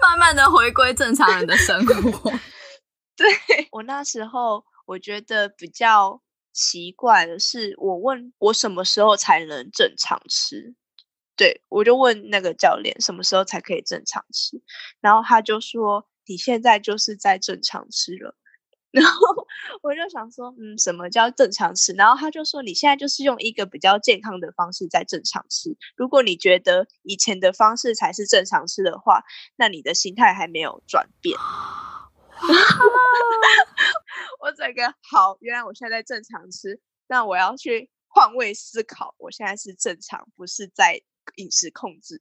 [0.02, 2.30] 慢慢的回归正常人的生活。
[3.16, 6.20] 对，我那时候，我觉得比较
[6.52, 10.74] 奇怪的是，我问我什么时候才能正常吃？
[11.36, 14.60] 对，我就问那个教练什么时候才可以正常吃，
[15.00, 18.36] 然后他就说，你现在就是在正常吃了。
[18.92, 19.46] 然后
[19.80, 21.92] 我就想说，嗯，什么叫正常吃？
[21.94, 25.74] 然后他就说，你现在就是用一个比较健康的方式在正常吃。
[25.96, 29.22] 如果你觉得以前的方式才是正常吃的话，
[29.56, 31.38] 那你的心态还没有转变。
[34.40, 41.00] 我整个好，原来我现在在正常吃，那我要去换位思考，我现在是正常，不是在
[41.36, 42.20] 饮食控制。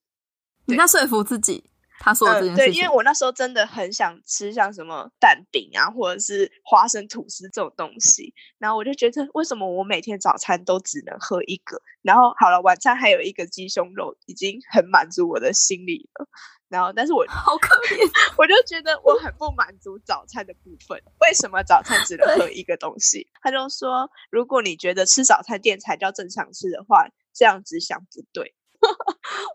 [0.66, 1.70] 你在说服自己。
[2.04, 16.28] 他说的这件事情、呃，对，因为我那时候真的很想吃像什么蛋饼啊，或者是花生吐司这种东西，然后我就觉得为什么我每天早餐都只能喝一个，然后好了，晚餐还有一个鸡胸肉，已经很满足我的心理了。
[16.68, 20.98] 然后，但是我 好可怜，我就觉得我很不满足早餐的部分。
[21.20, 23.28] 为什么早餐只能喝一个东西？
[23.42, 28.56] 他就说，如果你觉得吃早餐店才叫正常吃的话，这样子想不对。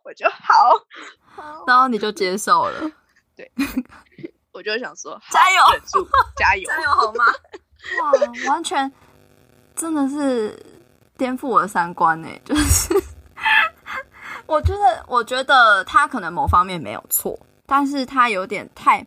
[0.05, 0.71] 我就好，
[1.35, 2.91] 好，然后你就接受了。
[3.37, 3.51] 对，
[4.53, 7.25] 我就想说，加油，忍住，加油，加油，好吗？
[8.03, 8.91] 哇，完全
[9.75, 10.59] 真的是
[11.17, 12.29] 颠覆我的三观呢。
[12.45, 12.95] 就是
[14.47, 19.07] 我觉得，我觉得他可能某方面没有错，但是他有点太，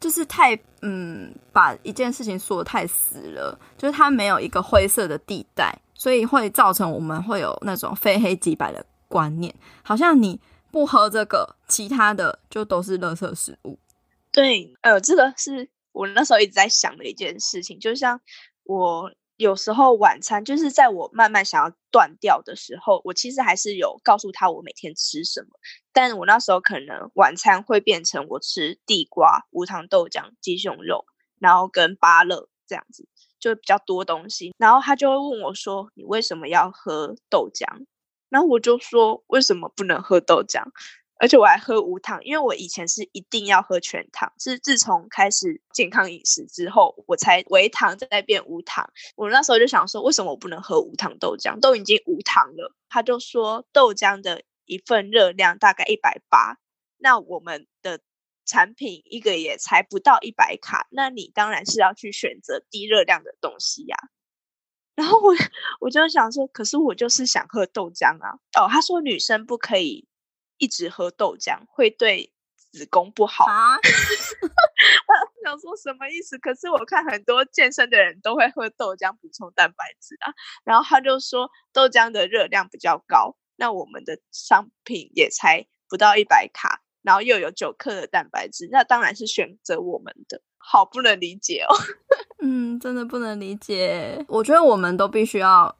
[0.00, 8.84] 就是太嗯，把一件事情说的太死了，就是他没有一个灰色的地带，所以会造成我们会有那种非黑即白的。
[9.08, 10.40] 观念好像你
[10.70, 13.78] 不喝这个，其他的就都是垃圾食物。
[14.30, 17.80] 对，呃，这个是我那时候一直在想的一件事情。
[17.80, 18.20] 就像
[18.64, 25.48] 我有时候晚餐，就是在我慢慢想要断掉的时候，我其实还是有告诉他我每天吃什么。
[25.92, 31.06] 但我那时候可能晚餐会变成我吃地瓜、无糖豆浆、鸡胸肉，
[31.38, 33.08] 然后跟芭乐这样子，
[33.40, 34.54] 就比较多东西。
[34.58, 37.86] 然后他就会问我说：“你为什么要喝豆浆？”
[38.28, 40.62] 然后我就说，为什么不能喝豆浆？
[41.18, 48.90] 而且我还喝无糖，因为我以前是一定要喝全糖，是自从开始健康饮食之后，我才微糖再变无糖。
[49.16, 51.58] 我那时候就想说，为什么我不能喝无糖豆浆？
[51.58, 52.74] 都已经无糖了。
[52.90, 56.58] 他就说，豆浆的一份热量大概一百八，
[56.98, 58.00] 那我们的
[58.44, 63.96] 产品一个也才不到一百卡，那你当然是要去选择低热量的东西呀、
[64.96, 65.32] 然后我
[65.80, 68.34] 我就想说，可是我就是想喝豆浆啊！
[68.58, 70.08] 哦，他说女生不可以
[70.58, 72.32] 一直喝豆浆，会对
[72.72, 73.76] 子宫不好啊。
[75.44, 76.36] 想说什么意思？
[76.38, 80.32] 可是我看很多健身的人都会喝豆浆补充蛋白质啊。
[80.64, 90.42] 然后他就说豆浆的热量比较高，那我们的商品也才不到一百卡，然后又有九克的蛋白质，那当然是选择我们的。
[90.58, 91.76] 好不能理解哦。
[92.48, 94.24] 嗯，真的不能理解。
[94.28, 95.74] 我觉得我们都必须要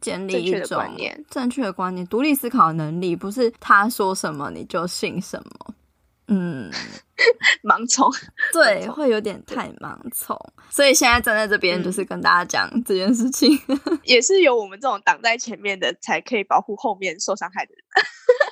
[0.00, 0.96] 建立一种
[1.28, 5.74] 正确的观念，独立思考能力，不是他说什么你就信什么。
[6.28, 6.70] 嗯，
[7.64, 8.08] 盲从，
[8.52, 10.38] 对，会有点太盲从。
[10.70, 17.84] 所以现在站在这边，就是跟大家讲这件事情，嗯、也是有我们这种挡在前面的，才可以保护后面受伤害的人，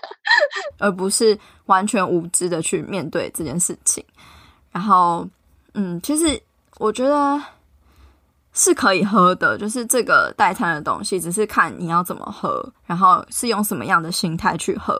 [0.78, 4.04] 而不是完全无知的去面对这件事情。
[4.72, 5.24] 然后。
[5.72, 6.42] 嗯，其实
[6.78, 7.40] 我觉得
[8.62, 14.94] 是可以喝的，就是这个代餐的东西，只是看你要怎么喝，然后是用什么样的心态去喝。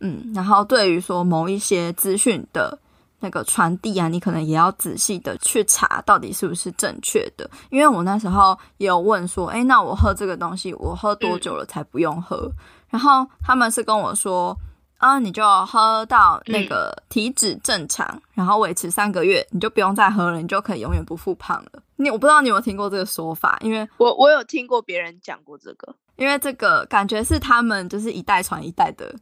[0.00, 2.78] 嗯，然后对于说某一些资讯的
[3.18, 7.48] 那个传递啊，你可能也要仔细的去查到底是不是正确的。
[7.70, 12.36] 因为我那时候也有问说，诶，那我喝这个东西，我喝多久了才不用喝？
[12.36, 12.52] 嗯、
[12.90, 14.54] 然后他们是跟我说。
[15.02, 21.82] 啊，你就喝到那个体脂正常，嗯、然后维持三个月，你就不用再喝了，你就可以永远不复胖了。
[21.96, 29.12] 你我不知道你有没有听过这个说法，因为我我有听过别人讲过这个，因为这个感觉是他们就是一代传一代的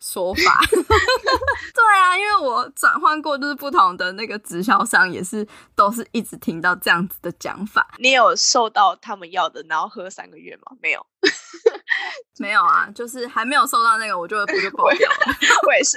[0.00, 0.60] 说法。
[0.70, 7.94] 对啊，因为我转换过就是不同的那个直销商，也是都是一直听到这样子的讲法。
[7.98, 10.76] 你有受到他们要的，然后喝三个月吗？
[10.80, 11.04] 没有。
[12.38, 15.16] 没有啊，就是还没有收到那个，我就我就爆掉了。
[15.66, 15.96] 我也是，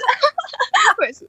[0.98, 1.28] 我也是，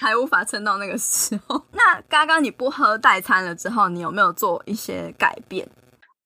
[0.00, 1.64] 还无法撑到那个时候。
[1.72, 5.68] 那刚刚你不喝代餐了之后，你有没有做一些改变？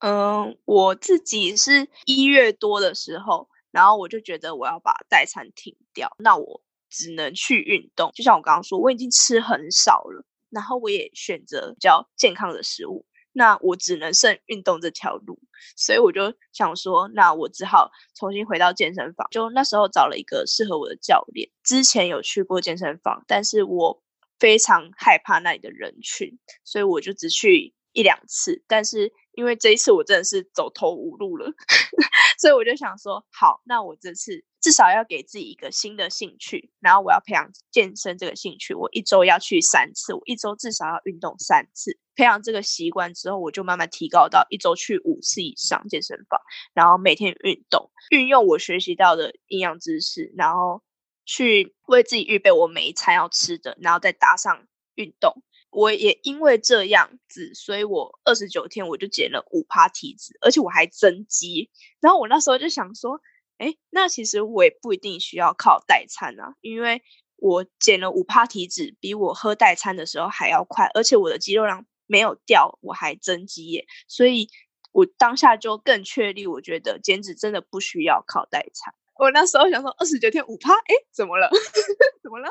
[0.00, 8.10] 嗯，我自己是一月多的时候，然后我就觉得我要把代餐停掉，那我只能去运动。
[8.14, 13.04] 就像我刚刚说，我已经吃很少了，然后我也选择比较健康的食物。
[13.32, 15.38] 那我只能剩运动这条路，
[15.76, 19.28] 所以我就想说，那我只好重新回到健身房。
[19.30, 21.50] 就那时候找了一个适合我的教练。
[21.62, 24.02] 之前有去过健身房，但是我
[24.38, 28.64] 非常害怕那里的人群，所以我就只去一两次。
[28.66, 31.52] 但是因为这一次我真的是走投无路了，
[32.40, 38.72] 所以我就想说，好，那我这次至少要给自己一个新的兴趣，然后我要培养健身这个兴趣。
[38.72, 41.98] 我一周要去三次，我一周至少要运动三次。
[42.14, 46.40] 培养这个习惯之后，我就慢慢提高到一周去五次以上健身房，
[46.72, 50.82] 然后每天运动，运用我学习到的营养知识，然后
[51.26, 55.42] 去为自己预备我每一餐要吃的，然后再搭上运动。
[55.76, 61.70] 我也因为这样子，所以我二十九天我就减了五趴体脂，而且我还增肌。
[62.00, 63.20] 然后我那时候就想说，
[63.58, 67.02] 哎，那其实我也不一定需要靠代餐啊，因为
[67.36, 71.86] 我减了五趴体脂，比我喝代餐的时候还要快，而且我的肌肉量。
[72.08, 74.48] 没有掉，我还增肌耶，所以
[74.92, 78.94] 我当下就更确立，我觉得减脂真的不需要靠代餐。
[79.18, 81.50] 我那时候想说二十九天五趴，哎，怎么了？
[82.22, 82.48] 怎么了？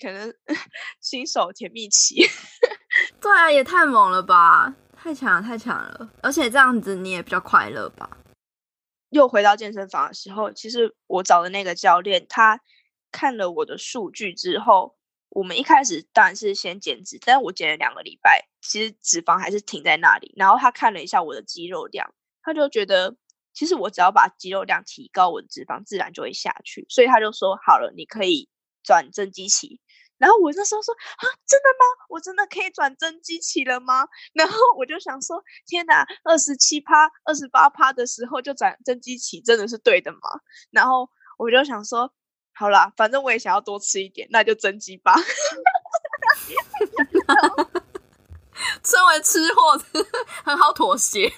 [0.00, 0.32] 可能
[1.00, 2.24] 新手甜蜜期。
[3.20, 4.74] 对啊，也太猛了吧！
[4.96, 6.10] 太强了，太强了！
[6.22, 8.18] 而且这样子你也比较快乐吧？
[9.10, 12.60] 又回到健身房的时候，其实我找的那个教练，他
[13.12, 14.96] 看了我的数据之后。
[15.30, 20.32] 我们一开始当然是先减脂，但是我减了两个礼拜，其实脂肪还是停在那里。
[20.36, 23.14] 然后他看了一下我的肌肉量，他就觉得
[23.52, 26.86] 其实我只要把肌肉量提高，我的脂肪自然就会下去。
[26.88, 28.48] 所以他就说好了，你可以
[28.88, 29.78] 转增肌期。
[30.16, 31.84] 然后我那时候说啊，真的吗？
[32.08, 34.08] 我真的可以转增肌期了吗？
[34.32, 40.18] 然后 我就想说，天哪，二十七趴、二十八趴的时候就转增肌期，真的是对的吗？
[40.70, 42.10] 然后我就想说。
[42.54, 45.14] 好啦，反正我也想要多吃一点，那就增肌吧。
[48.82, 49.80] 身为吃货，
[50.44, 51.32] 很好妥协。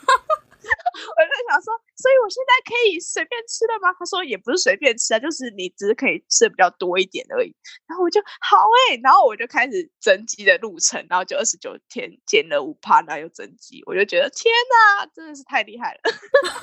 [0.93, 3.93] 我就想说，所以我现在可以随便吃了吗？
[3.99, 7.55] 他说也不是随便吃啊，就是你只是可以吃的比较多一点而已。
[7.87, 14.53] 然后我就好哎、欸，然后我就开始增肌的路程，然后就二十九天减了五趴，然后又增肌，我就觉得天
[14.99, 16.01] 哪，真的是太厉害了。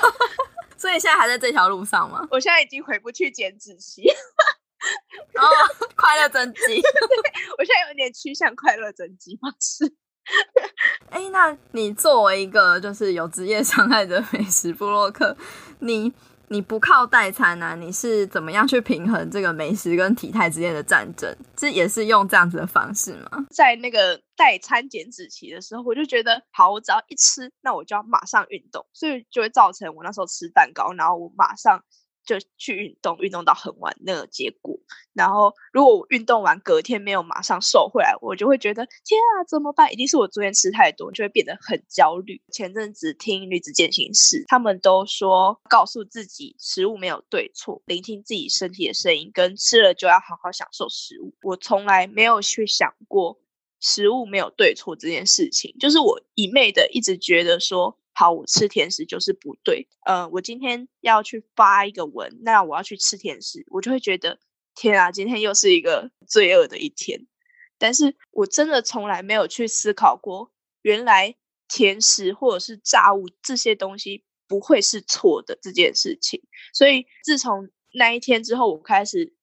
[0.77, 2.27] 所以现在还在这条路上吗？
[2.29, 4.03] 我现在已经回不去减脂期，
[5.33, 5.51] 然后
[5.97, 6.61] 快乐增肌。
[7.57, 9.95] 我现在有点趋向快乐增肌方式。
[11.09, 15.35] 哎、那你作为一个就是有职业伤害的美食部落客，
[15.79, 16.11] 你
[16.49, 17.75] 你不靠代餐呢、啊？
[17.75, 21.35] 你是怎么样去平衡这个美食跟体态之间的战争？
[21.55, 23.45] 这也是用这样子的方式吗？
[23.49, 31.83] 在那个代餐减脂期的时候，我就觉得好，我只要一吃，那我就要马上运动，所以就会造成我那时候吃蛋糕，然后我马上。
[32.27, 34.76] 就去运动，运动到很晚那个结果。
[35.13, 39.91] 然后，如果我运动完隔天没有马上瘦回来，我就会觉得天啊，怎么办？
[39.91, 42.41] 一定是我昨天吃太多，就会变得很焦虑。
[42.51, 51.33] 前阵子听女子健行室，他们都说告诉自己食物没有对错，聆听自己身体的声音，跟吃了就要好好享受食物。
[51.41, 53.39] 我从来没有去想过
[53.79, 57.97] 食物没有对错这件事情，就是我一昧的一直觉得说。
[58.19, 59.87] 好，我吃甜食就是不对。
[60.03, 64.39] 呃，我今天要去发一个文，那我要去吃甜食，我就会觉得
[64.79, 67.25] 天啊，今天又是一个罪恶的一天。
[67.79, 70.51] 但是我真的从来没有去思考过，
[70.83, 71.35] 原来
[71.67, 76.43] 甜食或者是炸物这些东西不会是错的这件事情。
[76.73, 79.33] 所以自从那一天之后，我开始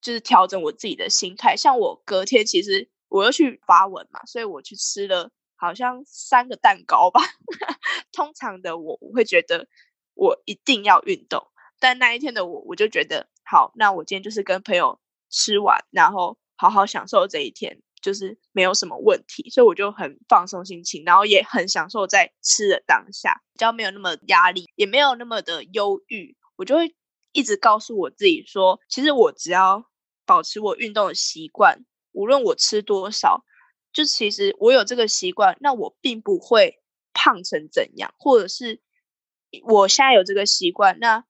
[0.00, 1.56] 就是调整我自己的心态。
[1.56, 5.30] 像我隔天其实我又去发文嘛，所以我去吃了。
[5.62, 7.20] 好像三个蛋糕吧。
[8.12, 9.68] 通常的我，我会觉得
[10.14, 26.94] 我一定要运动，但那一天的我，我就觉得好，那我今天就是跟朋友吃完，然后好好享受这一天，就是没有什么问题，所以我就很放松心情，然后也很享受在吃的当下，比较没有那么压力，也没有那么的忧郁，我就会
[27.32, 29.84] 一直告诉我自己说，其实我只要
[30.24, 33.44] 保持我运动的习惯，无论我吃多少。
[33.92, 36.78] 就其实我有这个习惯，那我并不会
[37.12, 38.80] 胖成怎样，或者是
[39.64, 41.24] 我现在有这个习惯，那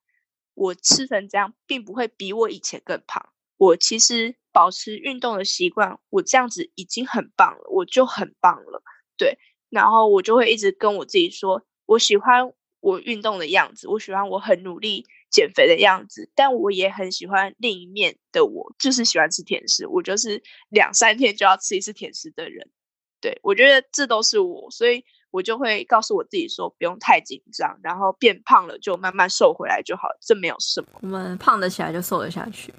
[0.61, 3.31] 我吃成这样，并不会比我以前更胖。
[3.57, 8.83] 我其实保持运动的习惯，我这样子已经很棒了，我就很棒了。
[9.17, 9.39] 对，
[9.71, 15.07] 然后我就会一直跟我自己说，我喜欢我运动的样子，我喜欢我很努力。
[15.31, 19.87] 减肥的样子，但我也很喜欢另一面的我，就是喜欢吃甜食。
[19.87, 22.69] 我就是两三天就要吃一次甜食的人。
[23.21, 30.89] 对，我觉得这都是我，所以我就会告诉我自己说，不用太紧张，然后变胖了就慢慢瘦回来就好，这没有什么。
[31.03, 32.73] 我们胖得起来就瘦得下去。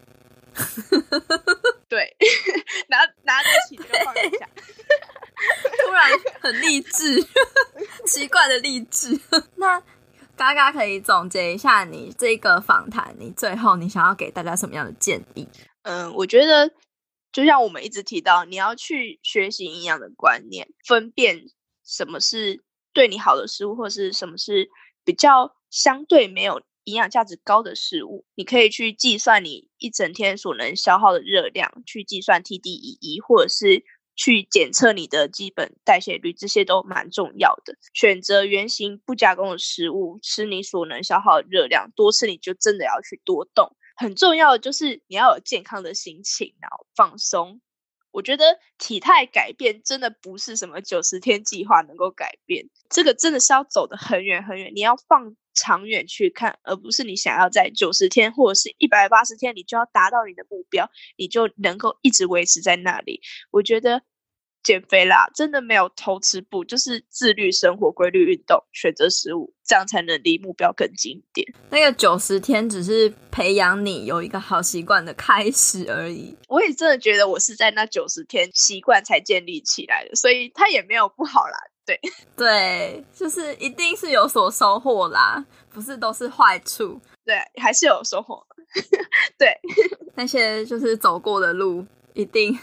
[1.88, 2.16] 对，
[2.90, 4.50] 拿拿得起就放得下。
[5.86, 6.10] 突然
[6.42, 7.22] 很励志，
[8.06, 9.20] 奇怪的励志。
[9.56, 9.82] 那。
[10.38, 15.48] 嘎嘎可以总结一下你这个访谈，你最后你想要给大家什么样的建议？
[15.84, 16.72] 嗯，我觉得
[17.32, 21.44] 就像我们一直提到，你要去学习营养的观念，分辨
[21.92, 22.64] 什么是
[22.94, 24.70] 对你好的食物，或者是什么是
[25.04, 28.26] 比较相对没有营养价值高的食物。
[28.36, 33.84] 你可以去计算你一整天所能消耗的热量，去计算 TDEE，或者是。
[34.14, 37.76] 去检测你的基本代谢率，这些都蛮重要的。
[37.94, 43.76] 选择原型不加工的食物，吃你所能消耗的热量，多吃你就真的要去多动。
[43.96, 47.62] 很重要的就是你要有健康的心情，然后放松。
[48.12, 63.22] 我觉得体态改变真的不是什么九十天计划能够改变，这个真的是要走得很远很远，你要放长远去看，而不是你想要在九十天或者是一百八十天，你就要达到你的目标，你就能够一直维持在那里。
[63.52, 64.02] 我觉得
[64.64, 71.48] 减肥啦，真的没有偷吃不，就是自律生活、规律运动、选择食物，这样才能离目标更近一点。
[71.70, 76.36] 那个九十天只是培养你有一个好习惯的开始而已。
[76.48, 81.58] 我也真的觉得我是在那九十天习惯才建立起来的，所以它也没有不好啦。
[81.84, 82.00] 对
[82.38, 87.02] 对，就是一定是有所收获啦，不是都是坏处。
[87.26, 88.46] 对，还是有收获。
[89.38, 89.50] 对，
[90.16, 92.58] 那些就是走过的路，一定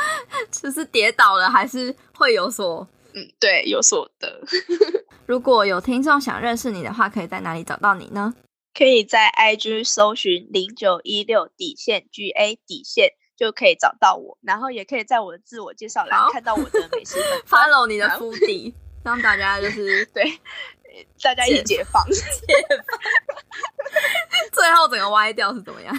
[0.50, 4.40] 就是跌倒了，还是会有所嗯，对，有所得。
[5.26, 8.34] 如果有听众想认识你的话，可以在哪里找到你呢？
[8.74, 13.12] 可以在 IG 搜寻零九一六底线 GA 底线。
[13.34, 17.18] 就可以找到我，然后也可以在我的自我介绍栏看到我的美食，
[17.48, 18.72] follow 你的府邸，
[19.02, 20.22] 让大家就是对
[21.20, 22.20] 大家一起解放，解
[22.68, 22.96] 放，
[24.52, 25.92] 最后整个歪掉是怎么样？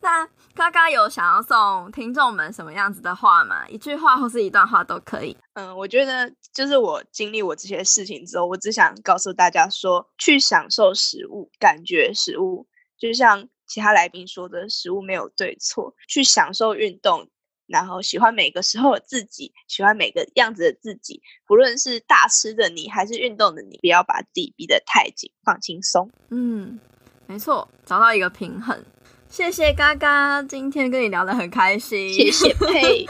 [0.00, 3.68] 那嘎嘎有想要送听众们什么样子的话吗？
[3.68, 5.36] 一句话或是一段话都可以。
[5.54, 12.66] 嗯，我觉得就是我经历我这些事情之后，我只想告诉大家说，去享受食物，感觉食物，
[12.98, 13.48] 就像。
[13.72, 17.30] 其他来宾说的食物没有对错，去享受运动，
[17.68, 21.22] 然后喜欢每个时候的自己，喜欢每个样子的自己。
[21.46, 26.10] 不论是大吃的你，还是运动的你，不要把自己逼得太紧，放轻松。
[26.30, 26.80] 嗯，
[27.28, 28.84] 没错，找到一个平衡。
[29.30, 32.12] 谢谢嘎嘎，今天跟你聊得很开心。
[32.12, 33.06] 谢谢佩，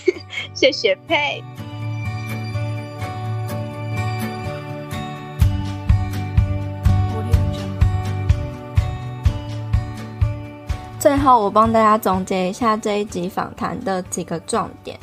[0.54, 1.44] 谢谢佩。
[10.98, 14.98] 最后，我帮大家总结一下这一集访谈的几个重点。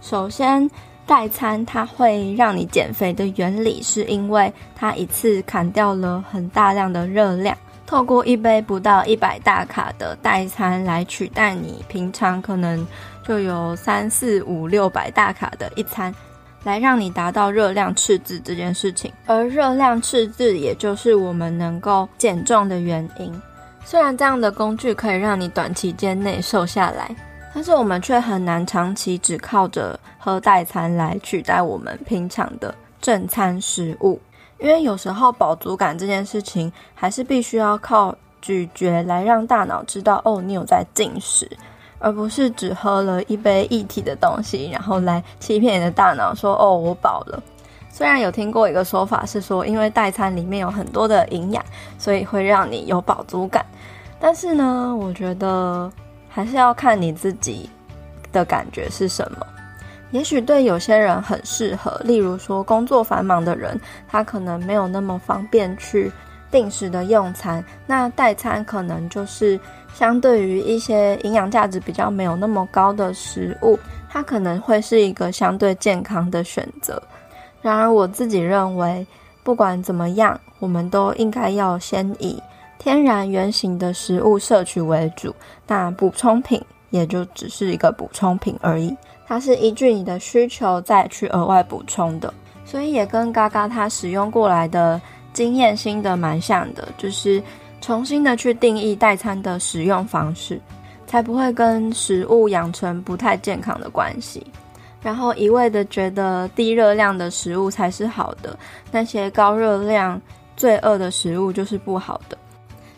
[0.00, 0.68] 首先，
[1.06, 7.54] 代餐它会让你减肥的原理，是因为它一次砍掉了很大量的热量，
[7.90, 12.86] 透过一杯不到一百大卡的代餐来取代你平常可能
[13.26, 16.14] 就有三四五六百大卡的一餐，
[16.62, 19.12] 来让你达到热量赤字这件事情。
[19.26, 23.42] 而热量赤字，也就是我们能够减重的原因。
[23.84, 27.12] 虽然这样的工具可以让你短期间内瘦下来，
[27.52, 34.20] 但是我们却很难长期只靠着喝代餐来取代我们平常的正餐食物。
[34.60, 41.50] 因为有时候饱足感这件事情，还是必须要靠咀嚼来让大脑知道哦，你有在进食，
[41.98, 47.42] 而不是只喝了一杯液体的东西，然后来欺骗你的大脑说哦，我饱了。
[47.92, 51.64] 虽然有听过一个说法是说，因为代餐里面有很多的营养，
[51.98, 53.64] 所以会让你有饱足感。
[54.20, 55.90] 但是呢，我觉得
[56.28, 57.68] 还是要看你自己
[58.30, 59.46] 的感觉是什么。
[60.10, 66.10] 也许对有些人很适合，例如说工作繁忙的人，他可能没有那么方便去
[66.50, 69.58] 定时的用餐，那代餐可能就是
[69.94, 77.00] 相对于一些营养价值比较没有那么高的食物，它可能会是一个相对健康的选择。
[77.62, 79.06] 然而，我自己认为，
[79.44, 82.42] 不管怎么样，我们都应该要先以
[82.78, 85.32] 天然原型的食物摄取为主，
[85.68, 88.96] 那补充品也就只是一个补充品而已。
[89.30, 95.00] 它是依据你的需求再去额外补充的，所以也跟嘎嘎他使用过来的
[95.32, 97.40] 经验心得蛮像的，就是
[97.80, 100.60] 重新的去定义代餐的使用方式，
[101.06, 104.44] 才不会跟食物养成不太健康的关系。
[105.00, 108.58] 然后一味的觉得低热量的食物才是好的，
[108.90, 110.20] 那些高热量、
[110.56, 112.36] 罪恶的食物就是不好的。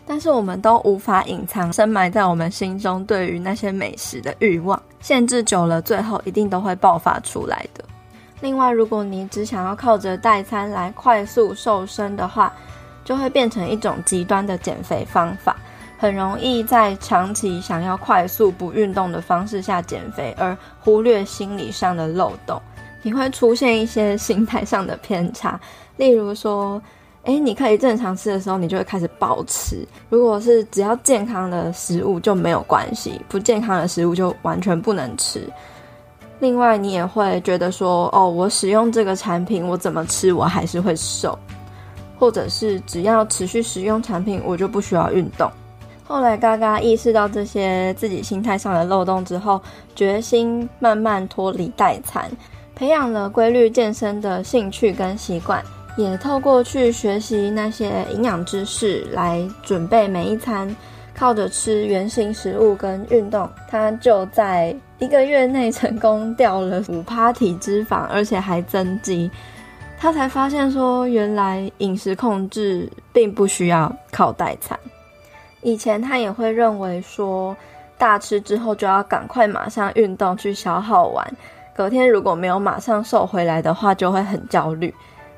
[0.05, 7.83] 但是我们都无法隐藏深埋在我们心中对于那些美食的欲望，限制久了，最后一定都会爆发出来的。
[8.41, 12.51] 另外，如果你只想要靠着代餐来快速瘦身的话，
[13.05, 15.55] 就会变成一种极端的减肥方法，
[15.97, 22.61] 很容易在长期想要快速不运动的方式下减肥，而忽略心理上的漏洞。
[23.01, 25.59] 你会出现一些心态上的偏差，
[25.97, 26.81] 例如说，
[27.23, 29.87] 诶，你可以正常吃的时候，你就会开始暴吃。
[30.09, 35.41] 如果是只要健康的食物就没有关系，不健康的食物就完全不能吃。
[36.39, 41.39] 另外，你也会觉得说，哦，我使用这个产品，我怎么吃我还是会瘦，
[42.19, 45.49] 或者是只要持续使用产品，我就不需要运动。
[46.05, 49.61] 后来，嘎嘎意识到这些自己心态上的漏洞之后，
[49.95, 52.29] 决心慢慢脱离代餐，
[52.75, 55.63] 培养了规律健身的兴趣跟习惯。
[55.95, 60.75] 也透过去学习那些营养知识来准备每一餐，
[61.15, 69.29] 靠着吃原型食物跟运动，他就在一个月内成功掉了 五趴体脂肪，而且还增肌。
[69.99, 74.77] 他才发现说，原来饮食控制并不需要靠代餐。
[75.61, 77.55] 以前他也会认为说，
[77.97, 81.25] 大吃之后就要赶快马上运动去消耗完，
[81.73, 84.93] 隔天如果没有马上瘦回来的话，就会很焦虑。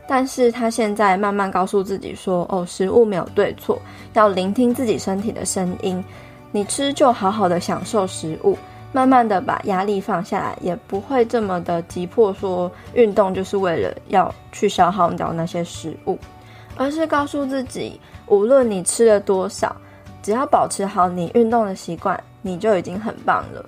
[0.08, 3.82] 但是他现在慢慢告诉自己说：“哦，食物没有对错，
[4.14, 6.04] 要聆听自己身体的声音。
[6.52, 8.58] 你吃就好好的享受食物，
[8.94, 16.18] 慢慢的把压力放下来，也不会这么的急迫，说运动就是为了要去消耗掉那些食物，
[16.78, 19.76] 而是告诉自己，无论你吃了多少，
[20.22, 23.66] 只要保持好你运动的习惯，你就已经很棒了。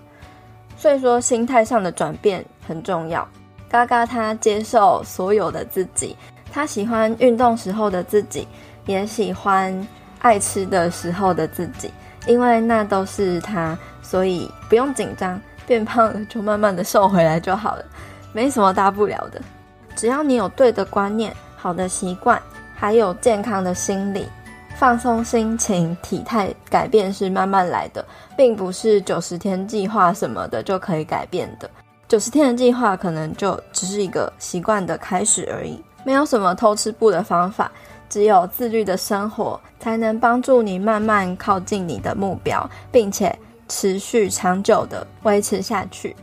[0.78, 3.28] 所以说，心态上的转变很重要。”
[3.70, 6.16] 嘎嘎，他接受所有的自己，
[6.52, 8.48] 他喜欢运动时候的自己，
[8.86, 9.88] 也喜欢
[10.20, 11.92] 爱吃的时候的自己，
[12.26, 17.86] 因为那都是他，所以不用紧张，变胖了就慢慢的瘦回来就好了，
[18.32, 19.42] 没什么大不了的。
[19.96, 22.42] 只要你有对的观念、好的习惯，
[22.76, 24.28] 还有健康的心理，
[24.76, 28.06] 放松心情，体态改变是慢慢来的，
[28.38, 31.70] 并不是九十天计划什么的就可以改变的。
[32.08, 37.70] 九十天的计划可能就只是一个习惯的开始而已，没有什么偷吃步的方法，
[38.10, 43.38] 只有自律的生活才能帮助你慢慢靠近你的目标，并且
[43.68, 46.16] 持续长久的维持下去。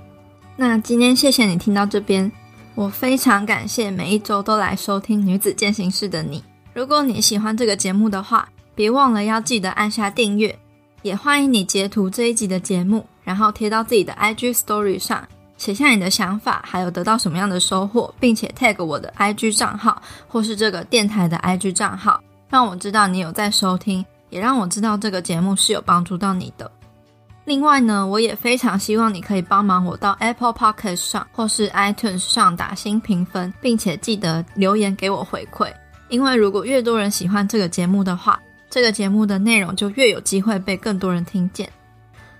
[0.56, 2.32] 那今天谢谢你听到这边，
[2.74, 6.42] 我非常感谢每一周都来收听《女子践行室》的你。
[6.72, 10.58] 如果你喜欢这个节目的话，别忘了要记得按下订阅，
[11.02, 15.28] 也欢迎你截图这一集的节目，然后贴到自己的 IG Story 上。
[15.56, 26.70] 写下你的想法，还有得到什么样的收获，并且 tag 我的 IG 账号或是这个电台的 IG 账号，让我知道你有在收听，也让我知道这个节目是有帮助到你的。
[27.44, 35.70] 另外呢，我也非常希望你可以帮忙我到 Apple Podcast 上或是 iTunes 上打新评分，并且记得留言给我回馈，
[36.08, 38.40] 因为如果越多人喜欢这个节目的话，
[38.70, 41.68] 这个节目的内容就越有机会被更多人听见。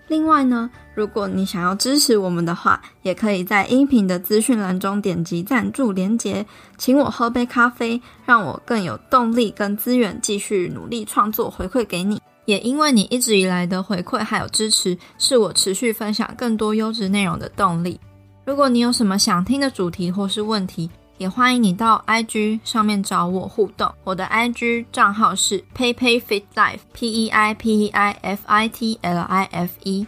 [0.09, 6.45] 另外呢，如果你想要支持我们的话，也可以在音频的资讯栏中点击赞助连结，
[6.77, 12.21] 请我喝杯咖啡，让我更有动力跟资源继续努力创作，回馈给你。
[12.45, 17.99] 也因为你一直以来的回馈还有支持，是我持续分享更多优质内容的动力。
[18.45, 29.45] 如果你有什么想听的主题或是问题，也欢迎你到 IG 上面找我互动，我的 IG 账号是 peipeiFitLife，P E I P E I F I T L I
[29.53, 30.07] F E。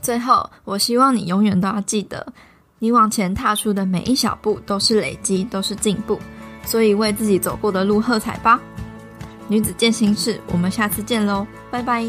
[0.00, 2.24] 最后，我希望你永远都要记得，
[2.78, 6.18] 你往前踏出的每一小步都是累积，都是进步，
[6.64, 8.60] 所以为自己走过的路喝彩吧。
[9.48, 12.06] 女子健心室，我们下次见喽，拜拜。